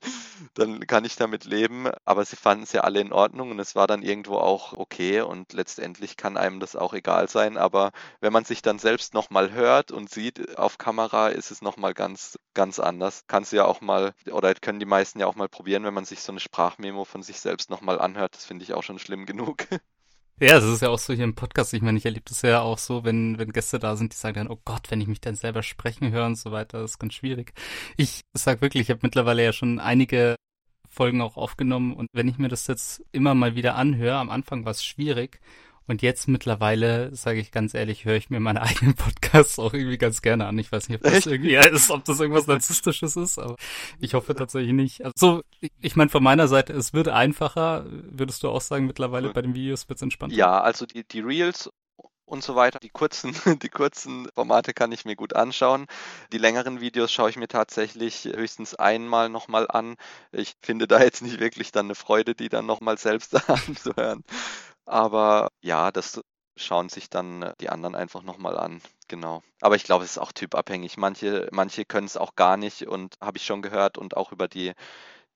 [0.54, 1.88] dann kann ich damit leben.
[2.04, 5.20] Aber sie fanden es ja alle in Ordnung und es war dann irgendwo auch okay
[5.20, 7.56] und letztendlich kann einem das auch egal sein.
[7.58, 11.94] Aber wenn man sich dann selbst nochmal hört und sieht auf Kamera, ist es nochmal
[11.94, 13.24] ganz, ganz anders.
[13.28, 16.06] Kannst du ja auch mal, oder können die meisten ja auch mal probieren, wenn man
[16.06, 18.34] sich so eine Sprachmemo von sich selbst nochmal anhört.
[18.34, 19.66] Das finde ich auch schon schlimm genug.
[20.38, 21.72] Ja, das ist ja auch so hier im Podcast.
[21.72, 24.34] Ich meine, ich erlebe das ja auch so, wenn, wenn Gäste da sind, die sagen
[24.34, 26.98] dann, oh Gott, wenn ich mich dann selber sprechen höre und so weiter, das ist
[26.98, 27.54] ganz schwierig.
[27.96, 30.36] Ich sag wirklich, ich habe mittlerweile ja schon einige
[30.90, 34.64] Folgen auch aufgenommen und wenn ich mir das jetzt immer mal wieder anhöre, am Anfang
[34.66, 35.40] war es schwierig
[35.86, 39.98] und jetzt mittlerweile, sage ich ganz ehrlich, höre ich mir meine eigenen Podcasts auch irgendwie
[39.98, 40.58] ganz gerne an.
[40.58, 43.56] Ich weiß nicht, ob das irgendwie ist, ob das irgendwas Narzisstisches ist, aber
[44.00, 45.04] ich hoffe tatsächlich nicht.
[45.04, 45.42] Also,
[45.80, 47.86] ich meine, von meiner Seite, es wird einfacher.
[47.88, 50.36] Würdest du auch sagen, mittlerweile bei den Videos wird es entspannter?
[50.36, 51.70] Ja, also die, die Reels
[52.26, 52.78] und so weiter.
[52.80, 55.86] Die kurzen, die kurzen Formate kann ich mir gut anschauen.
[56.32, 59.96] Die längeren Videos schaue ich mir tatsächlich höchstens einmal nochmal an.
[60.32, 64.24] Ich finde da jetzt nicht wirklich dann eine Freude, die dann nochmal selbst anzuhören.
[64.86, 66.20] Aber ja, das
[66.56, 68.80] schauen sich dann die anderen einfach nochmal an.
[69.08, 69.42] Genau.
[69.60, 70.96] Aber ich glaube, es ist auch typabhängig.
[70.96, 74.48] Manche, manche können es auch gar nicht und habe ich schon gehört und auch über
[74.48, 74.72] die,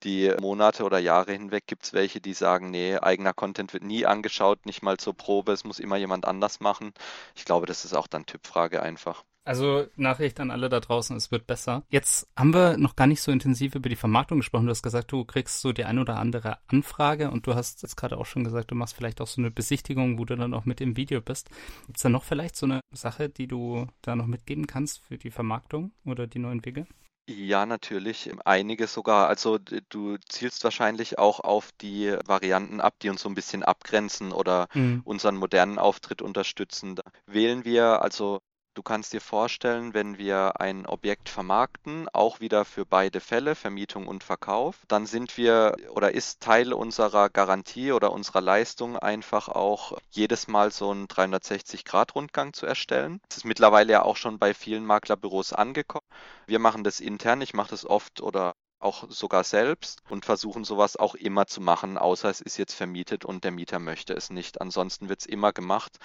[0.03, 4.05] die Monate oder Jahre hinweg gibt es welche, die sagen, nee, eigener Content wird nie
[4.05, 6.93] angeschaut, nicht mal zur Probe, es muss immer jemand anders machen.
[7.35, 9.25] Ich glaube, das ist auch dann Typfrage einfach.
[9.43, 11.83] Also Nachricht an alle da draußen, es wird besser.
[11.89, 14.65] Jetzt haben wir noch gar nicht so intensiv über die Vermarktung gesprochen.
[14.65, 17.97] Du hast gesagt, du kriegst so die ein oder andere Anfrage und du hast jetzt
[17.97, 20.65] gerade auch schon gesagt, du machst vielleicht auch so eine Besichtigung, wo du dann auch
[20.65, 21.49] mit im Video bist.
[21.87, 25.17] Gibt es da noch vielleicht so eine Sache, die du da noch mitgeben kannst für
[25.17, 26.85] die Vermarktung oder die neuen Wege?
[27.27, 28.29] Ja, natürlich.
[28.45, 29.27] Einige sogar.
[29.27, 29.57] Also
[29.89, 34.67] du zielst wahrscheinlich auch auf die Varianten ab, die uns so ein bisschen abgrenzen oder
[34.73, 35.01] mhm.
[35.03, 36.95] unseren modernen Auftritt unterstützen.
[36.95, 38.41] Da wählen wir also
[38.73, 44.07] Du kannst dir vorstellen, wenn wir ein Objekt vermarkten, auch wieder für beide Fälle, Vermietung
[44.07, 49.97] und Verkauf, dann sind wir oder ist Teil unserer Garantie oder unserer Leistung einfach auch
[50.09, 53.19] jedes Mal so einen 360-Grad-Rundgang zu erstellen.
[53.27, 56.07] Das ist mittlerweile ja auch schon bei vielen Maklerbüros angekommen.
[56.47, 60.95] Wir machen das intern, ich mache das oft oder auch sogar selbst und versuchen sowas
[60.95, 64.59] auch immer zu machen, außer es ist jetzt vermietet und der Mieter möchte es nicht.
[64.59, 65.99] Ansonsten wird es immer gemacht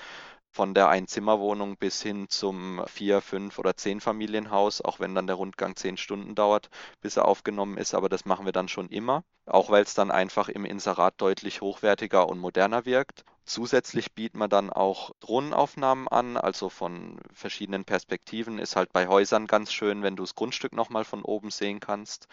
[0.56, 5.36] von der Einzimmerwohnung bis hin zum vier, fünf oder zehn Familienhaus, auch wenn dann der
[5.36, 6.70] Rundgang zehn Stunden dauert,
[7.02, 7.94] bis er aufgenommen ist.
[7.94, 11.60] Aber das machen wir dann schon immer, auch weil es dann einfach im Inserat deutlich
[11.60, 13.24] hochwertiger und moderner wirkt.
[13.44, 18.58] Zusätzlich bieten wir dann auch Drohnenaufnahmen an, also von verschiedenen Perspektiven.
[18.58, 22.28] Ist halt bei Häusern ganz schön, wenn du das Grundstück nochmal von oben sehen kannst.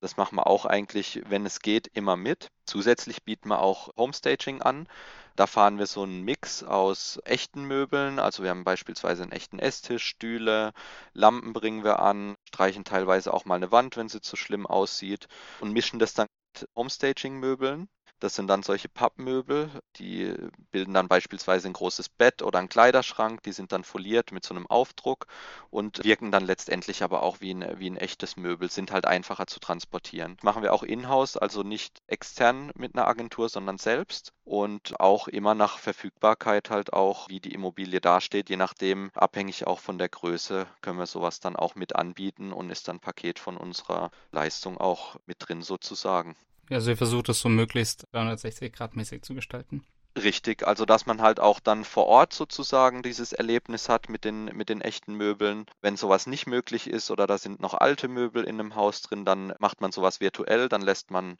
[0.00, 2.48] Das machen wir auch eigentlich, wenn es geht, immer mit.
[2.64, 4.88] Zusätzlich bieten wir auch Homestaging an.
[5.36, 8.18] Da fahren wir so einen Mix aus echten Möbeln.
[8.18, 10.72] Also wir haben beispielsweise einen echten Esstisch, Stühle,
[11.12, 15.28] Lampen bringen wir an, streichen teilweise auch mal eine Wand, wenn sie zu schlimm aussieht
[15.60, 17.88] und mischen das dann mit Homestaging-Möbeln.
[18.20, 20.34] Das sind dann solche Pappmöbel, die
[20.70, 24.54] bilden dann beispielsweise ein großes Bett oder einen Kleiderschrank, die sind dann foliert mit so
[24.54, 25.26] einem Aufdruck
[25.70, 29.46] und wirken dann letztendlich aber auch wie ein, wie ein echtes Möbel, sind halt einfacher
[29.46, 30.36] zu transportieren.
[30.42, 35.54] Machen wir auch in-house, also nicht extern mit einer Agentur, sondern selbst und auch immer
[35.54, 40.66] nach Verfügbarkeit halt auch, wie die Immobilie dasteht, je nachdem, abhängig auch von der Größe,
[40.82, 45.16] können wir sowas dann auch mit anbieten und ist dann Paket von unserer Leistung auch
[45.24, 46.36] mit drin sozusagen.
[46.70, 49.84] Also ihr versucht es so möglichst 360 Grad mäßig zu gestalten.
[50.18, 54.46] Richtig, also dass man halt auch dann vor Ort sozusagen dieses Erlebnis hat mit den,
[54.46, 55.66] mit den echten Möbeln.
[55.82, 59.24] Wenn sowas nicht möglich ist oder da sind noch alte Möbel in einem Haus drin,
[59.24, 61.38] dann macht man sowas virtuell, dann lässt man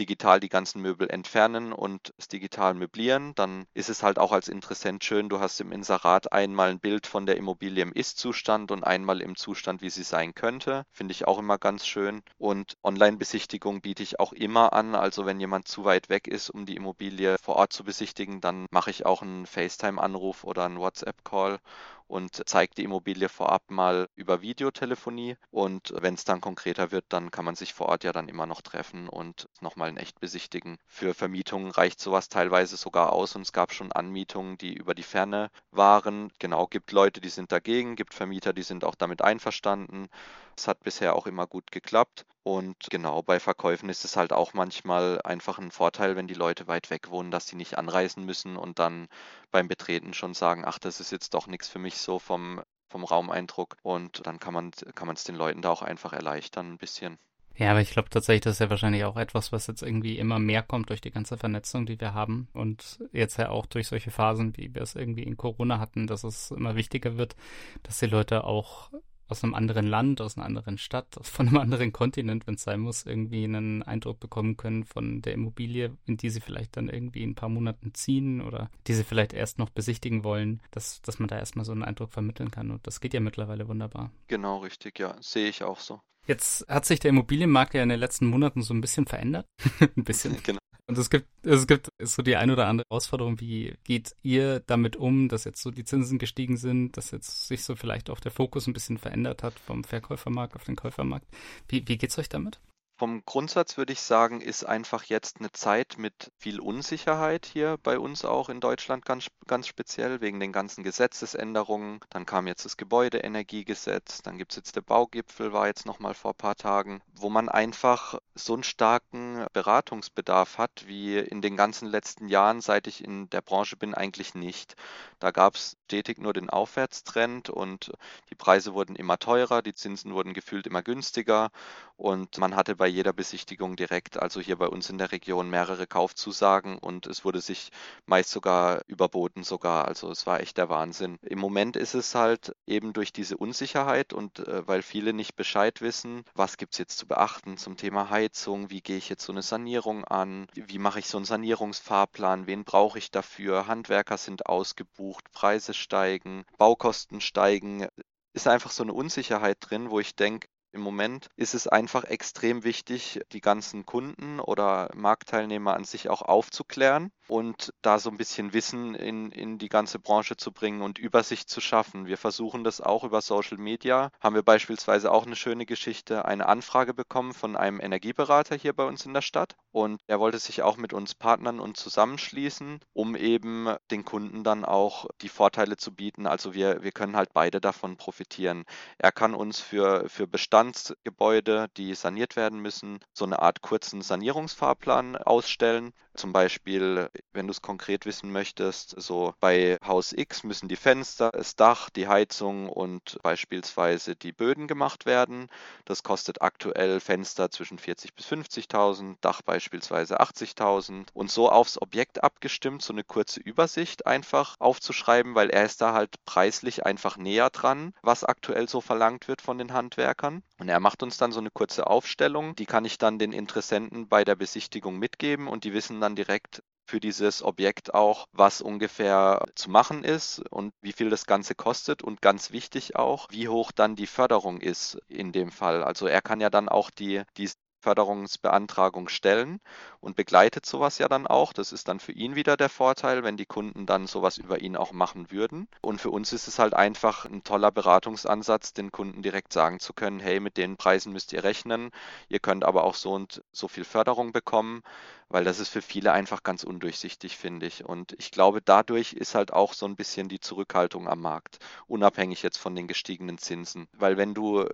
[0.00, 3.34] digital die ganzen Möbel entfernen und es digital möblieren.
[3.36, 7.06] Dann ist es halt auch als Interessent schön, du hast im Inserat einmal ein Bild
[7.06, 10.84] von der Immobilie im Ist-Zustand und einmal im Zustand, wie sie sein könnte.
[10.92, 12.22] Finde ich auch immer ganz schön.
[12.36, 14.94] Und Online-Besichtigung biete ich auch immer an.
[14.96, 18.40] Also wenn jemand zu weit weg ist, um die Immobilie vor Ort zu besichtigen, besichtigen,
[18.40, 21.60] dann mache ich auch einen FaceTime-Anruf oder einen WhatsApp-Call
[22.08, 25.36] und zeige die Immobilie vorab mal über Videotelefonie.
[25.50, 28.46] Und wenn es dann konkreter wird, dann kann man sich vor Ort ja dann immer
[28.46, 30.78] noch treffen und nochmal in echt besichtigen.
[30.86, 35.02] Für Vermietungen reicht sowas teilweise sogar aus und es gab schon Anmietungen, die über die
[35.02, 36.32] Ferne waren.
[36.38, 40.08] Genau, gibt Leute, die sind dagegen, gibt Vermieter, die sind auch damit einverstanden.
[40.56, 42.26] Es hat bisher auch immer gut geklappt.
[42.42, 46.66] Und genau, bei Verkäufen ist es halt auch manchmal einfach ein Vorteil, wenn die Leute
[46.66, 49.08] weit weg wohnen, dass sie nicht anreisen müssen und dann
[49.50, 53.04] beim Betreten schon sagen, ach, das ist jetzt doch nichts für mich so vom, vom
[53.04, 53.76] Raumeindruck.
[53.82, 54.72] Und dann kann man
[55.14, 57.18] es den Leuten da auch einfach erleichtern ein bisschen.
[57.58, 60.38] Ja, aber ich glaube tatsächlich, das ist ja wahrscheinlich auch etwas, was jetzt irgendwie immer
[60.38, 62.46] mehr kommt durch die ganze Vernetzung, die wir haben.
[62.52, 66.22] Und jetzt ja auch durch solche Phasen, wie wir es irgendwie in Corona hatten, dass
[66.22, 67.34] es immer wichtiger wird,
[67.82, 68.92] dass die Leute auch
[69.28, 72.80] aus einem anderen Land, aus einer anderen Stadt, von einem anderen Kontinent, wenn es sein
[72.80, 77.22] muss, irgendwie einen Eindruck bekommen können von der Immobilie, in die sie vielleicht dann irgendwie
[77.22, 81.18] in ein paar Monaten ziehen oder die sie vielleicht erst noch besichtigen wollen, dass, dass
[81.18, 82.70] man da erstmal so einen Eindruck vermitteln kann.
[82.70, 84.10] Und das geht ja mittlerweile wunderbar.
[84.26, 85.16] Genau, richtig, ja.
[85.20, 86.00] Sehe ich auch so.
[86.26, 89.46] Jetzt hat sich der Immobilienmarkt ja in den letzten Monaten so ein bisschen verändert.
[89.80, 90.36] ein bisschen.
[90.42, 90.58] Genau.
[90.88, 93.38] Und es gibt, es gibt so die ein oder andere Herausforderung.
[93.40, 97.62] Wie geht ihr damit um, dass jetzt so die Zinsen gestiegen sind, dass jetzt sich
[97.62, 101.26] so vielleicht auch der Fokus ein bisschen verändert hat vom Verkäufermarkt auf den Käufermarkt?
[101.68, 102.58] Wie, wie geht's euch damit?
[102.98, 107.96] Vom Grundsatz würde ich sagen, ist einfach jetzt eine Zeit mit viel Unsicherheit hier bei
[107.96, 112.00] uns auch in Deutschland ganz, ganz speziell wegen den ganzen Gesetzesänderungen.
[112.10, 116.32] Dann kam jetzt das Gebäudeenergiegesetz, dann gibt es jetzt der Baugipfel, war jetzt nochmal vor
[116.32, 121.86] ein paar Tagen, wo man einfach so einen starken Beratungsbedarf hat wie in den ganzen
[121.86, 124.74] letzten Jahren, seit ich in der Branche bin, eigentlich nicht.
[125.20, 127.92] Da gab es stetig nur den Aufwärtstrend und
[128.30, 131.50] die Preise wurden immer teurer, die Zinsen wurden gefühlt immer günstiger
[131.96, 135.86] und man hatte bei jeder Besichtigung direkt, also hier bei uns in der Region, mehrere
[135.86, 137.70] Kaufzusagen und es wurde sich
[138.06, 139.86] meist sogar überboten sogar.
[139.86, 141.18] Also es war echt der Wahnsinn.
[141.22, 145.80] Im Moment ist es halt eben durch diese Unsicherheit und äh, weil viele nicht Bescheid
[145.80, 149.32] wissen, was gibt es jetzt zu beachten zum Thema Heizung, wie gehe ich jetzt so
[149.32, 154.46] eine Sanierung an, wie mache ich so einen Sanierungsfahrplan, wen brauche ich dafür, Handwerker sind
[154.46, 157.86] ausgebucht, Preise steigen, Baukosten steigen.
[158.32, 162.64] Ist einfach so eine Unsicherheit drin, wo ich denke, im Moment ist es einfach extrem
[162.64, 168.52] wichtig, die ganzen Kunden oder Marktteilnehmer an sich auch aufzuklären und da so ein bisschen
[168.52, 172.06] Wissen in, in die ganze Branche zu bringen und Übersicht zu schaffen.
[172.06, 174.10] Wir versuchen das auch über Social Media.
[174.20, 178.84] Haben wir beispielsweise auch eine schöne Geschichte, eine Anfrage bekommen von einem Energieberater hier bei
[178.84, 183.16] uns in der Stadt und er wollte sich auch mit uns partnern und zusammenschließen, um
[183.16, 186.26] eben den Kunden dann auch die Vorteile zu bieten.
[186.26, 188.64] Also wir, wir können halt beide davon profitieren.
[188.98, 190.26] Er kann uns für, für
[190.58, 195.92] Bestandsgebäude, die saniert werden müssen, so eine Art kurzen Sanierungsfahrplan ausstellen.
[196.18, 201.30] Zum Beispiel wenn du es konkret wissen möchtest, so bei Haus X müssen die Fenster,
[201.30, 205.46] das Dach, die Heizung und beispielsweise die Böden gemacht werden.
[205.84, 212.24] Das kostet aktuell Fenster zwischen 40 bis 50.000, Dach beispielsweise 80.000 und so aufs Objekt
[212.24, 217.50] abgestimmt, so eine kurze Übersicht einfach aufzuschreiben, weil er ist da halt preislich einfach näher
[217.50, 220.42] dran, was aktuell so verlangt wird von den Handwerkern.
[220.58, 224.08] Und er macht uns dann so eine kurze Aufstellung, die kann ich dann den Interessenten
[224.08, 229.44] bei der Besichtigung mitgeben und die wissen dann direkt, für dieses Objekt auch, was ungefähr
[229.54, 233.72] zu machen ist und wie viel das Ganze kostet und ganz wichtig auch, wie hoch
[233.72, 235.84] dann die Förderung ist in dem Fall.
[235.84, 239.60] Also er kann ja dann auch die, die Förderungsbeantragung stellen
[240.00, 241.52] und begleitet sowas ja dann auch.
[241.52, 244.76] Das ist dann für ihn wieder der Vorteil, wenn die Kunden dann sowas über ihn
[244.76, 245.68] auch machen würden.
[245.80, 249.92] Und für uns ist es halt einfach ein toller Beratungsansatz, den Kunden direkt sagen zu
[249.92, 251.90] können, hey, mit den Preisen müsst ihr rechnen,
[252.28, 254.82] ihr könnt aber auch so und so viel Förderung bekommen,
[255.28, 257.84] weil das ist für viele einfach ganz undurchsichtig, finde ich.
[257.84, 262.42] Und ich glaube, dadurch ist halt auch so ein bisschen die Zurückhaltung am Markt, unabhängig
[262.42, 263.88] jetzt von den gestiegenen Zinsen.
[263.92, 264.66] Weil wenn du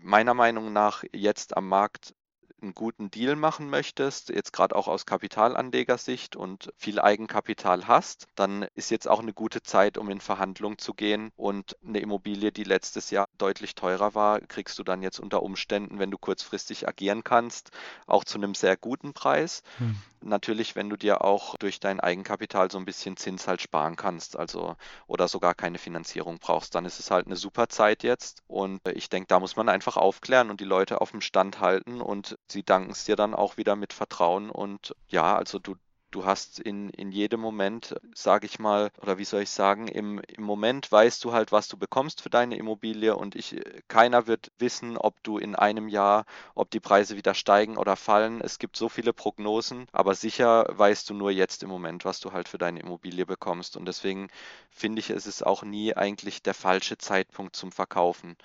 [0.00, 2.14] meiner Meinung nach jetzt am Markt
[2.62, 8.66] einen guten Deal machen möchtest, jetzt gerade auch aus Kapitalanlegersicht und viel Eigenkapital hast, dann
[8.74, 11.30] ist jetzt auch eine gute Zeit, um in Verhandlungen zu gehen.
[11.36, 15.98] Und eine Immobilie, die letztes Jahr deutlich teurer war, kriegst du dann jetzt unter Umständen,
[15.98, 17.70] wenn du kurzfristig agieren kannst,
[18.06, 19.62] auch zu einem sehr guten Preis.
[19.78, 19.96] Hm.
[20.22, 24.36] Natürlich, wenn du dir auch durch dein Eigenkapital so ein bisschen Zins halt sparen kannst,
[24.36, 24.74] also
[25.06, 28.42] oder sogar keine Finanzierung brauchst, dann ist es halt eine super Zeit jetzt.
[28.48, 32.00] Und ich denke, da muss man einfach aufklären und die Leute auf dem Stand halten
[32.00, 34.50] und sie danken es dir dann auch wieder mit Vertrauen.
[34.50, 35.76] Und ja, also du,
[36.10, 40.20] du hast in, in jedem Moment, sage ich mal, oder wie soll ich sagen, im,
[40.20, 44.50] im Moment weißt du halt, was du bekommst für deine Immobilie und ich, keiner wird
[44.58, 48.40] wissen, ob du in einem Jahr, ob die Preise wieder steigen oder fallen.
[48.40, 52.32] Es gibt so viele Prognosen, aber sicher weißt du nur jetzt im Moment, was du
[52.32, 53.76] halt für deine Immobilie bekommst.
[53.76, 54.28] Und deswegen
[54.70, 58.36] finde ich, es ist auch nie eigentlich der falsche Zeitpunkt zum Verkaufen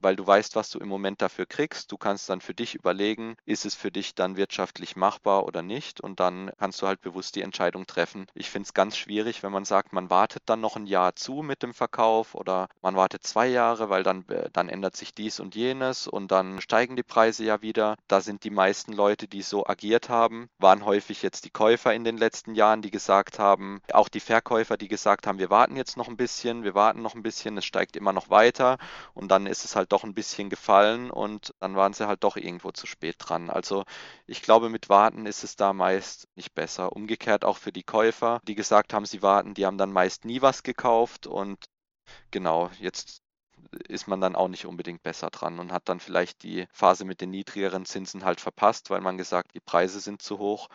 [0.00, 1.90] weil du weißt, was du im Moment dafür kriegst.
[1.92, 6.00] Du kannst dann für dich überlegen, ist es für dich dann wirtschaftlich machbar oder nicht
[6.00, 8.26] und dann kannst du halt bewusst die Entscheidung treffen.
[8.34, 11.42] Ich finde es ganz schwierig, wenn man sagt, man wartet dann noch ein Jahr zu
[11.42, 15.40] mit dem Verkauf oder man wartet zwei Jahre, weil dann, äh, dann ändert sich dies
[15.40, 17.96] und jenes und dann steigen die Preise ja wieder.
[18.08, 22.04] Da sind die meisten Leute, die so agiert haben, waren häufig jetzt die Käufer in
[22.04, 25.96] den letzten Jahren, die gesagt haben, auch die Verkäufer, die gesagt haben, wir warten jetzt
[25.96, 28.78] noch ein bisschen, wir warten noch ein bisschen, es steigt immer noch weiter
[29.14, 32.36] und dann ist es halt doch ein bisschen gefallen und dann waren sie halt doch
[32.36, 33.50] irgendwo zu spät dran.
[33.50, 33.84] Also
[34.26, 36.92] ich glaube, mit Warten ist es da meist nicht besser.
[36.92, 40.42] Umgekehrt auch für die Käufer, die gesagt haben, sie warten, die haben dann meist nie
[40.42, 41.64] was gekauft und
[42.30, 43.22] genau, jetzt
[43.88, 47.20] ist man dann auch nicht unbedingt besser dran und hat dann vielleicht die Phase mit
[47.20, 50.68] den niedrigeren Zinsen halt verpasst, weil man gesagt, die Preise sind zu hoch.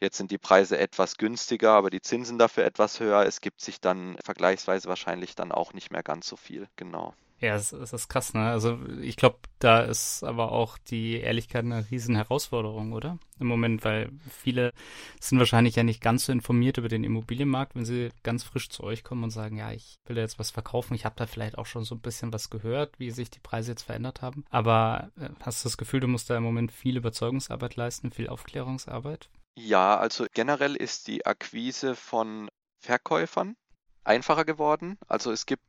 [0.00, 3.24] Jetzt sind die Preise etwas günstiger, aber die Zinsen dafür etwas höher.
[3.24, 6.68] Es gibt sich dann vergleichsweise wahrscheinlich dann auch nicht mehr ganz so viel.
[6.76, 7.14] Genau.
[7.40, 8.48] Ja, es, es ist krass, ne?
[8.50, 13.18] Also ich glaube, da ist aber auch die Ehrlichkeit eine riesen Herausforderung, oder?
[13.40, 14.72] Im Moment, weil viele
[15.20, 18.84] sind wahrscheinlich ja nicht ganz so informiert über den Immobilienmarkt, wenn sie ganz frisch zu
[18.84, 20.94] euch kommen und sagen, ja, ich will da jetzt was verkaufen.
[20.94, 23.72] Ich habe da vielleicht auch schon so ein bisschen was gehört, wie sich die Preise
[23.72, 24.44] jetzt verändert haben.
[24.50, 28.28] Aber äh, hast du das Gefühl, du musst da im Moment viel Überzeugungsarbeit leisten, viel
[28.28, 29.28] Aufklärungsarbeit?
[29.56, 32.48] Ja, also generell ist die Akquise von
[32.80, 33.56] Verkäufern
[34.04, 34.98] einfacher geworden.
[35.08, 35.62] Also es gibt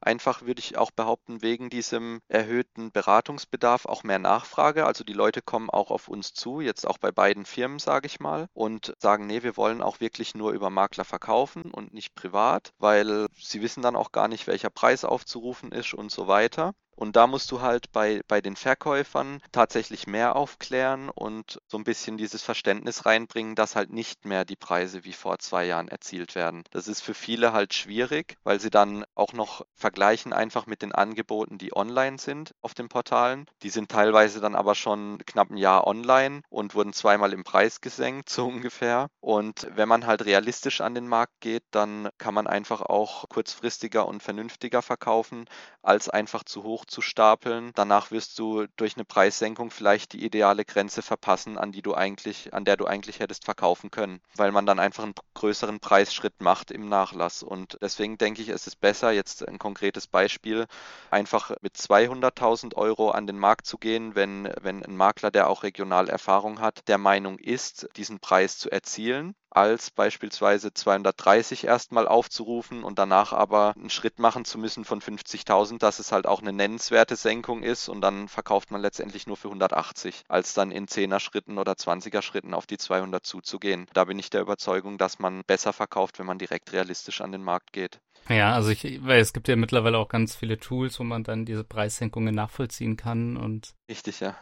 [0.00, 4.86] Einfach würde ich auch behaupten, wegen diesem erhöhten Beratungsbedarf auch mehr Nachfrage.
[4.86, 8.20] Also die Leute kommen auch auf uns zu, jetzt auch bei beiden Firmen, sage ich
[8.20, 12.72] mal, und sagen, nee, wir wollen auch wirklich nur über Makler verkaufen und nicht privat,
[12.78, 16.72] weil sie wissen dann auch gar nicht, welcher Preis aufzurufen ist und so weiter.
[17.00, 21.84] Und da musst du halt bei, bei den Verkäufern tatsächlich mehr aufklären und so ein
[21.84, 26.34] bisschen dieses Verständnis reinbringen, dass halt nicht mehr die Preise wie vor zwei Jahren erzielt
[26.34, 26.62] werden.
[26.72, 30.92] Das ist für viele halt schwierig, weil sie dann auch noch vergleichen einfach mit den
[30.92, 33.46] Angeboten, die online sind auf den Portalen.
[33.62, 37.80] Die sind teilweise dann aber schon knapp ein Jahr online und wurden zweimal im Preis
[37.80, 39.08] gesenkt, so ungefähr.
[39.20, 44.06] Und wenn man halt realistisch an den Markt geht, dann kann man einfach auch kurzfristiger
[44.06, 45.46] und vernünftiger verkaufen,
[45.80, 47.72] als einfach zu hoch zu stapeln.
[47.74, 52.52] Danach wirst du durch eine Preissenkung vielleicht die ideale Grenze verpassen, an die du eigentlich,
[52.52, 56.70] an der du eigentlich hättest verkaufen können, weil man dann einfach einen größeren Preisschritt macht
[56.70, 57.42] im Nachlass.
[57.42, 60.66] Und deswegen denke ich, es ist besser, jetzt ein konkretes Beispiel,
[61.10, 65.62] einfach mit 200.000 Euro an den Markt zu gehen, wenn, wenn ein Makler, der auch
[65.62, 72.84] regional Erfahrung hat, der Meinung ist, diesen Preis zu erzielen als beispielsweise 230 erstmal aufzurufen
[72.84, 76.52] und danach aber einen Schritt machen zu müssen von 50.000, dass es halt auch eine
[76.52, 81.18] nennenswerte Senkung ist und dann verkauft man letztendlich nur für 180, als dann in 10er
[81.18, 83.86] Schritten oder 20er Schritten auf die 200 zuzugehen.
[83.92, 87.42] Da bin ich der Überzeugung, dass man besser verkauft, wenn man direkt realistisch an den
[87.42, 88.00] Markt geht.
[88.28, 91.44] Ja, also ich, weil es gibt ja mittlerweile auch ganz viele Tools, wo man dann
[91.44, 93.74] diese Preissenkungen nachvollziehen kann und.
[93.88, 94.36] Richtig, ja.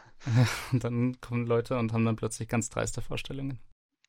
[0.71, 3.59] und dann kommen Leute und haben dann plötzlich ganz dreiste Vorstellungen.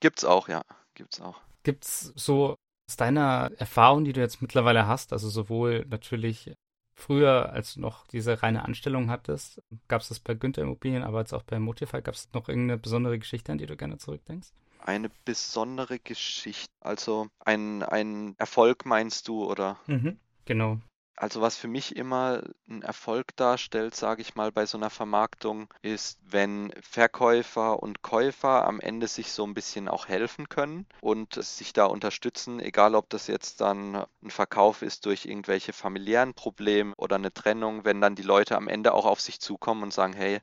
[0.01, 0.63] Gibt's auch, ja
[1.01, 1.41] gibt's auch.
[1.63, 2.57] Gibt's so
[2.89, 6.53] aus deiner Erfahrung, die du jetzt mittlerweile hast, also sowohl natürlich
[6.95, 11.21] früher, als du noch diese reine Anstellung hattest, gab es das bei Günther Immobilien, aber
[11.21, 14.49] jetzt auch bei Motify, gab es noch irgendeine besondere Geschichte, an die du gerne zurückdenkst?
[14.81, 19.79] Eine besondere Geschichte, also ein, ein Erfolg meinst du, oder?
[19.87, 20.81] Mhm, genau.
[21.21, 25.69] Also was für mich immer ein Erfolg darstellt, sage ich mal, bei so einer Vermarktung,
[25.83, 31.35] ist, wenn Verkäufer und Käufer am Ende sich so ein bisschen auch helfen können und
[31.35, 36.95] sich da unterstützen, egal ob das jetzt dann ein Verkauf ist durch irgendwelche familiären Probleme
[36.97, 40.15] oder eine Trennung, wenn dann die Leute am Ende auch auf sich zukommen und sagen,
[40.15, 40.41] hey,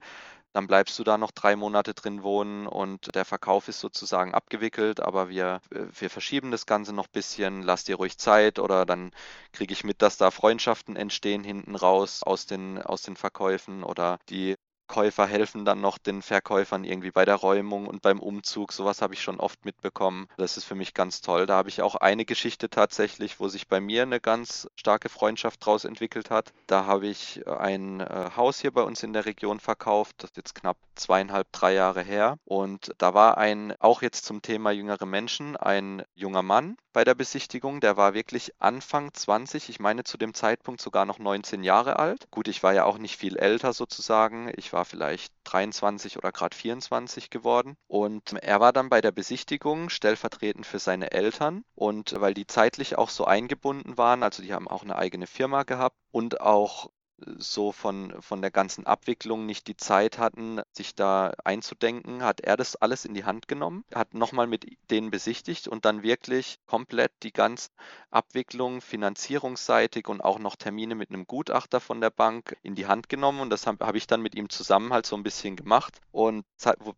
[0.58, 5.00] dann bleibst du da noch drei Monate drin wohnen und der Verkauf ist sozusagen abgewickelt,
[5.00, 8.84] aber wir, äh, wir verschieben das Ganze noch ein bisschen, lass dir ruhig Zeit oder
[8.88, 9.12] dann
[9.54, 14.18] kriege ich mit, dass da Freundschaften entstehen hinten raus aus den, aus den Verkäufen oder
[14.30, 14.56] die
[14.88, 18.74] Käufer helfen dann noch den Verkäufern irgendwie bei der Räumung und beim Umzug.
[18.74, 20.28] Sowas habe ich schon oft mitbekommen.
[20.38, 21.46] Das ist für mich ganz toll.
[21.46, 25.66] Da habe ich auch eine Geschichte tatsächlich, wo sich bei mir eine ganz starke Freundschaft
[25.66, 26.54] draus entwickelt hat.
[26.68, 30.16] Da habe ich ein äh, Haus hier bei uns in der Region verkauft.
[30.20, 32.38] Das ist jetzt knapp zweieinhalb, drei Jahre her.
[32.46, 37.16] Und da war ein, auch jetzt zum Thema jüngere Menschen, ein junger Mann bei der
[37.16, 37.80] Besichtigung.
[37.80, 39.70] Der war wirklich Anfang 20.
[39.70, 42.30] Ich meine zu dem Zeitpunkt sogar noch 19 Jahre alt.
[42.32, 44.52] Gut, ich war ja auch nicht viel älter sozusagen.
[44.56, 47.76] Ich war war vielleicht 23 oder gerade 24 geworden.
[47.88, 51.64] Und er war dann bei der Besichtigung stellvertretend für seine Eltern.
[51.74, 55.64] Und weil die zeitlich auch so eingebunden waren, also die haben auch eine eigene Firma
[55.64, 56.92] gehabt und auch
[57.38, 62.58] so von, von der ganzen Abwicklung nicht die Zeit hatten, sich da einzudenken, hat er
[62.58, 67.12] das alles in die Hand genommen, hat nochmal mit denen besichtigt und dann wirklich komplett
[67.24, 67.70] die ganze
[68.12, 73.10] Abwicklung finanzierungsseitig und auch noch Termine mit einem Gutachter von der Bank in die Hand
[73.10, 76.00] genommen und das habe hab ich dann mit ihm zusammen halt so ein bisschen gemacht
[76.12, 76.46] und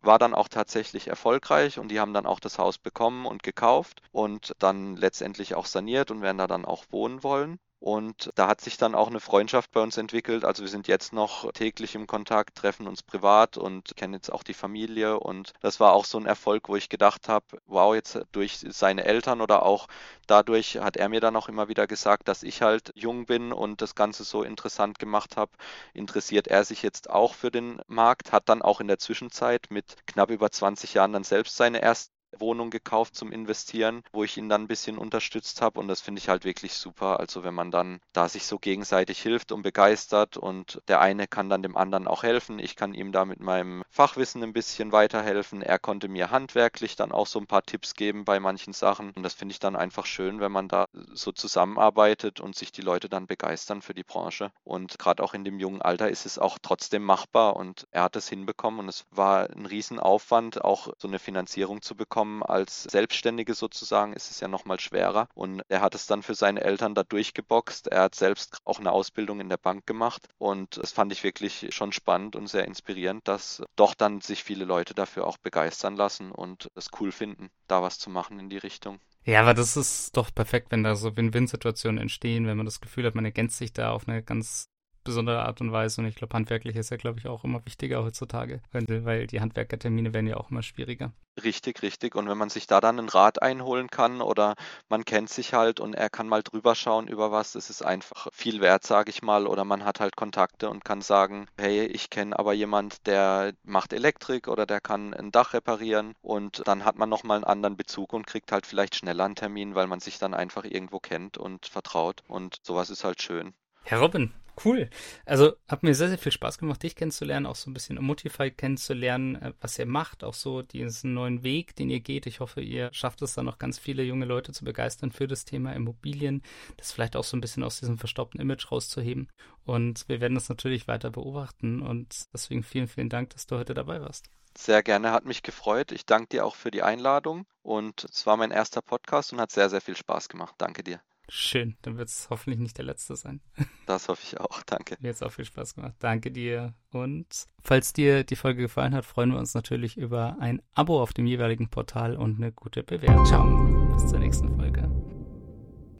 [0.02, 4.02] war dann auch tatsächlich erfolgreich und die haben dann auch das Haus bekommen und gekauft
[4.12, 7.58] und dann letztendlich auch saniert und werden da dann auch wohnen wollen.
[7.80, 10.44] Und da hat sich dann auch eine Freundschaft bei uns entwickelt.
[10.44, 14.42] Also wir sind jetzt noch täglich im Kontakt, treffen uns privat und kennen jetzt auch
[14.42, 15.18] die Familie.
[15.18, 19.04] Und das war auch so ein Erfolg, wo ich gedacht habe, wow, jetzt durch seine
[19.06, 19.86] Eltern oder auch
[20.26, 23.80] dadurch hat er mir dann auch immer wieder gesagt, dass ich halt jung bin und
[23.80, 25.52] das Ganze so interessant gemacht habe.
[25.94, 29.96] Interessiert er sich jetzt auch für den Markt, hat dann auch in der Zwischenzeit mit
[30.06, 34.48] knapp über 20 Jahren dann selbst seine erste Wohnung gekauft zum Investieren, wo ich ihn
[34.48, 37.20] dann ein bisschen unterstützt habe und das finde ich halt wirklich super.
[37.20, 41.48] Also wenn man dann da sich so gegenseitig hilft und begeistert und der eine kann
[41.48, 42.58] dann dem anderen auch helfen.
[42.58, 45.62] Ich kann ihm da mit meinem Fachwissen ein bisschen weiterhelfen.
[45.62, 49.22] Er konnte mir handwerklich dann auch so ein paar Tipps geben bei manchen Sachen und
[49.22, 53.08] das finde ich dann einfach schön, wenn man da so zusammenarbeitet und sich die Leute
[53.08, 54.52] dann begeistern für die Branche.
[54.64, 58.16] Und gerade auch in dem jungen Alter ist es auch trotzdem machbar und er hat
[58.16, 62.82] es hinbekommen und es war ein Riesenaufwand, auch so eine Finanzierung zu bekommen kommen als
[62.82, 65.30] Selbstständige sozusagen, ist es ja nochmal schwerer.
[65.32, 67.86] Und er hat es dann für seine Eltern da durchgeboxt.
[67.86, 70.28] Er hat selbst auch eine Ausbildung in der Bank gemacht.
[70.36, 74.66] Und das fand ich wirklich schon spannend und sehr inspirierend, dass doch dann sich viele
[74.66, 78.58] Leute dafür auch begeistern lassen und es cool finden, da was zu machen in die
[78.58, 79.00] Richtung.
[79.24, 83.06] Ja, aber das ist doch perfekt, wenn da so Win-Win-Situationen entstehen, wenn man das Gefühl
[83.06, 84.69] hat, man ergänzt sich da auf eine ganz
[85.04, 86.00] besondere Art und Weise.
[86.00, 90.14] Und ich glaube, handwerklich ist ja, glaube ich, auch immer wichtiger heutzutage, weil die Handwerkertermine
[90.14, 91.12] werden ja auch immer schwieriger.
[91.42, 92.16] Richtig, richtig.
[92.16, 94.56] Und wenn man sich da dann einen Rat einholen kann oder
[94.88, 98.28] man kennt sich halt und er kann mal drüber schauen über was, das ist einfach
[98.32, 99.46] viel wert, sage ich mal.
[99.46, 103.92] Oder man hat halt Kontakte und kann sagen, hey, ich kenne aber jemand, der macht
[103.92, 108.12] Elektrik oder der kann ein Dach reparieren und dann hat man nochmal einen anderen Bezug
[108.12, 111.66] und kriegt halt vielleicht schneller einen Termin, weil man sich dann einfach irgendwo kennt und
[111.66, 113.54] vertraut und sowas ist halt schön.
[113.84, 114.32] Herr Robin,
[114.62, 114.90] Cool.
[115.24, 118.50] Also hat mir sehr, sehr viel Spaß gemacht, dich kennenzulernen, auch so ein bisschen Motify
[118.50, 122.26] kennenzulernen, äh, was ihr macht, auch so diesen neuen Weg, den ihr geht.
[122.26, 125.44] Ich hoffe, ihr schafft es dann noch ganz viele junge Leute zu begeistern für das
[125.44, 126.42] Thema Immobilien,
[126.76, 129.28] das vielleicht auch so ein bisschen aus diesem verstaubten Image rauszuheben.
[129.64, 133.74] Und wir werden das natürlich weiter beobachten und deswegen vielen, vielen Dank, dass du heute
[133.74, 134.26] dabei warst.
[134.58, 135.92] Sehr gerne, hat mich gefreut.
[135.92, 139.52] Ich danke dir auch für die Einladung und es war mein erster Podcast und hat
[139.52, 140.54] sehr, sehr viel Spaß gemacht.
[140.58, 141.00] Danke dir.
[141.32, 143.40] Schön, dann wird es hoffentlich nicht der letzte sein.
[143.86, 144.96] Das hoffe ich auch, danke.
[145.00, 145.94] Mir hat es auch viel Spaß gemacht.
[145.98, 146.74] Danke dir.
[146.92, 147.26] Und
[147.62, 151.26] falls dir die Folge gefallen hat, freuen wir uns natürlich über ein Abo auf dem
[151.26, 153.24] jeweiligen Portal und eine gute Bewertung.
[153.26, 154.88] Ciao, bis zur nächsten Folge.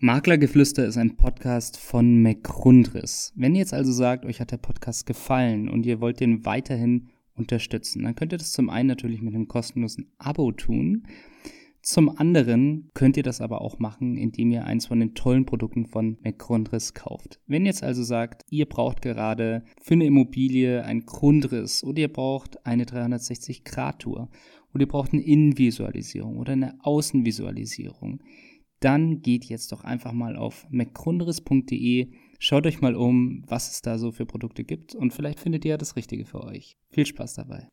[0.01, 3.33] Maklergeflüster ist ein Podcast von McRundris.
[3.37, 7.11] Wenn ihr jetzt also sagt, euch hat der Podcast gefallen und ihr wollt den weiterhin
[7.35, 11.07] unterstützen, dann könnt ihr das zum einen natürlich mit einem kostenlosen Abo tun.
[11.83, 15.87] Zum anderen könnt ihr das aber auch machen, indem ihr eins von den tollen Produkten
[15.87, 17.41] von McGrundriss kauft.
[17.47, 22.13] Wenn ihr jetzt also sagt, ihr braucht gerade für eine Immobilie ein Grundriss oder ihr
[22.13, 24.29] braucht eine 360-Grad-Tour
[24.75, 28.23] oder ihr braucht eine Innenvisualisierung oder eine Außenvisualisierung,
[28.81, 33.99] dann geht jetzt doch einfach mal auf mcgrundriss.de, schaut euch mal um, was es da
[33.99, 36.77] so für Produkte gibt und vielleicht findet ihr das Richtige für euch.
[36.91, 37.69] Viel Spaß dabei.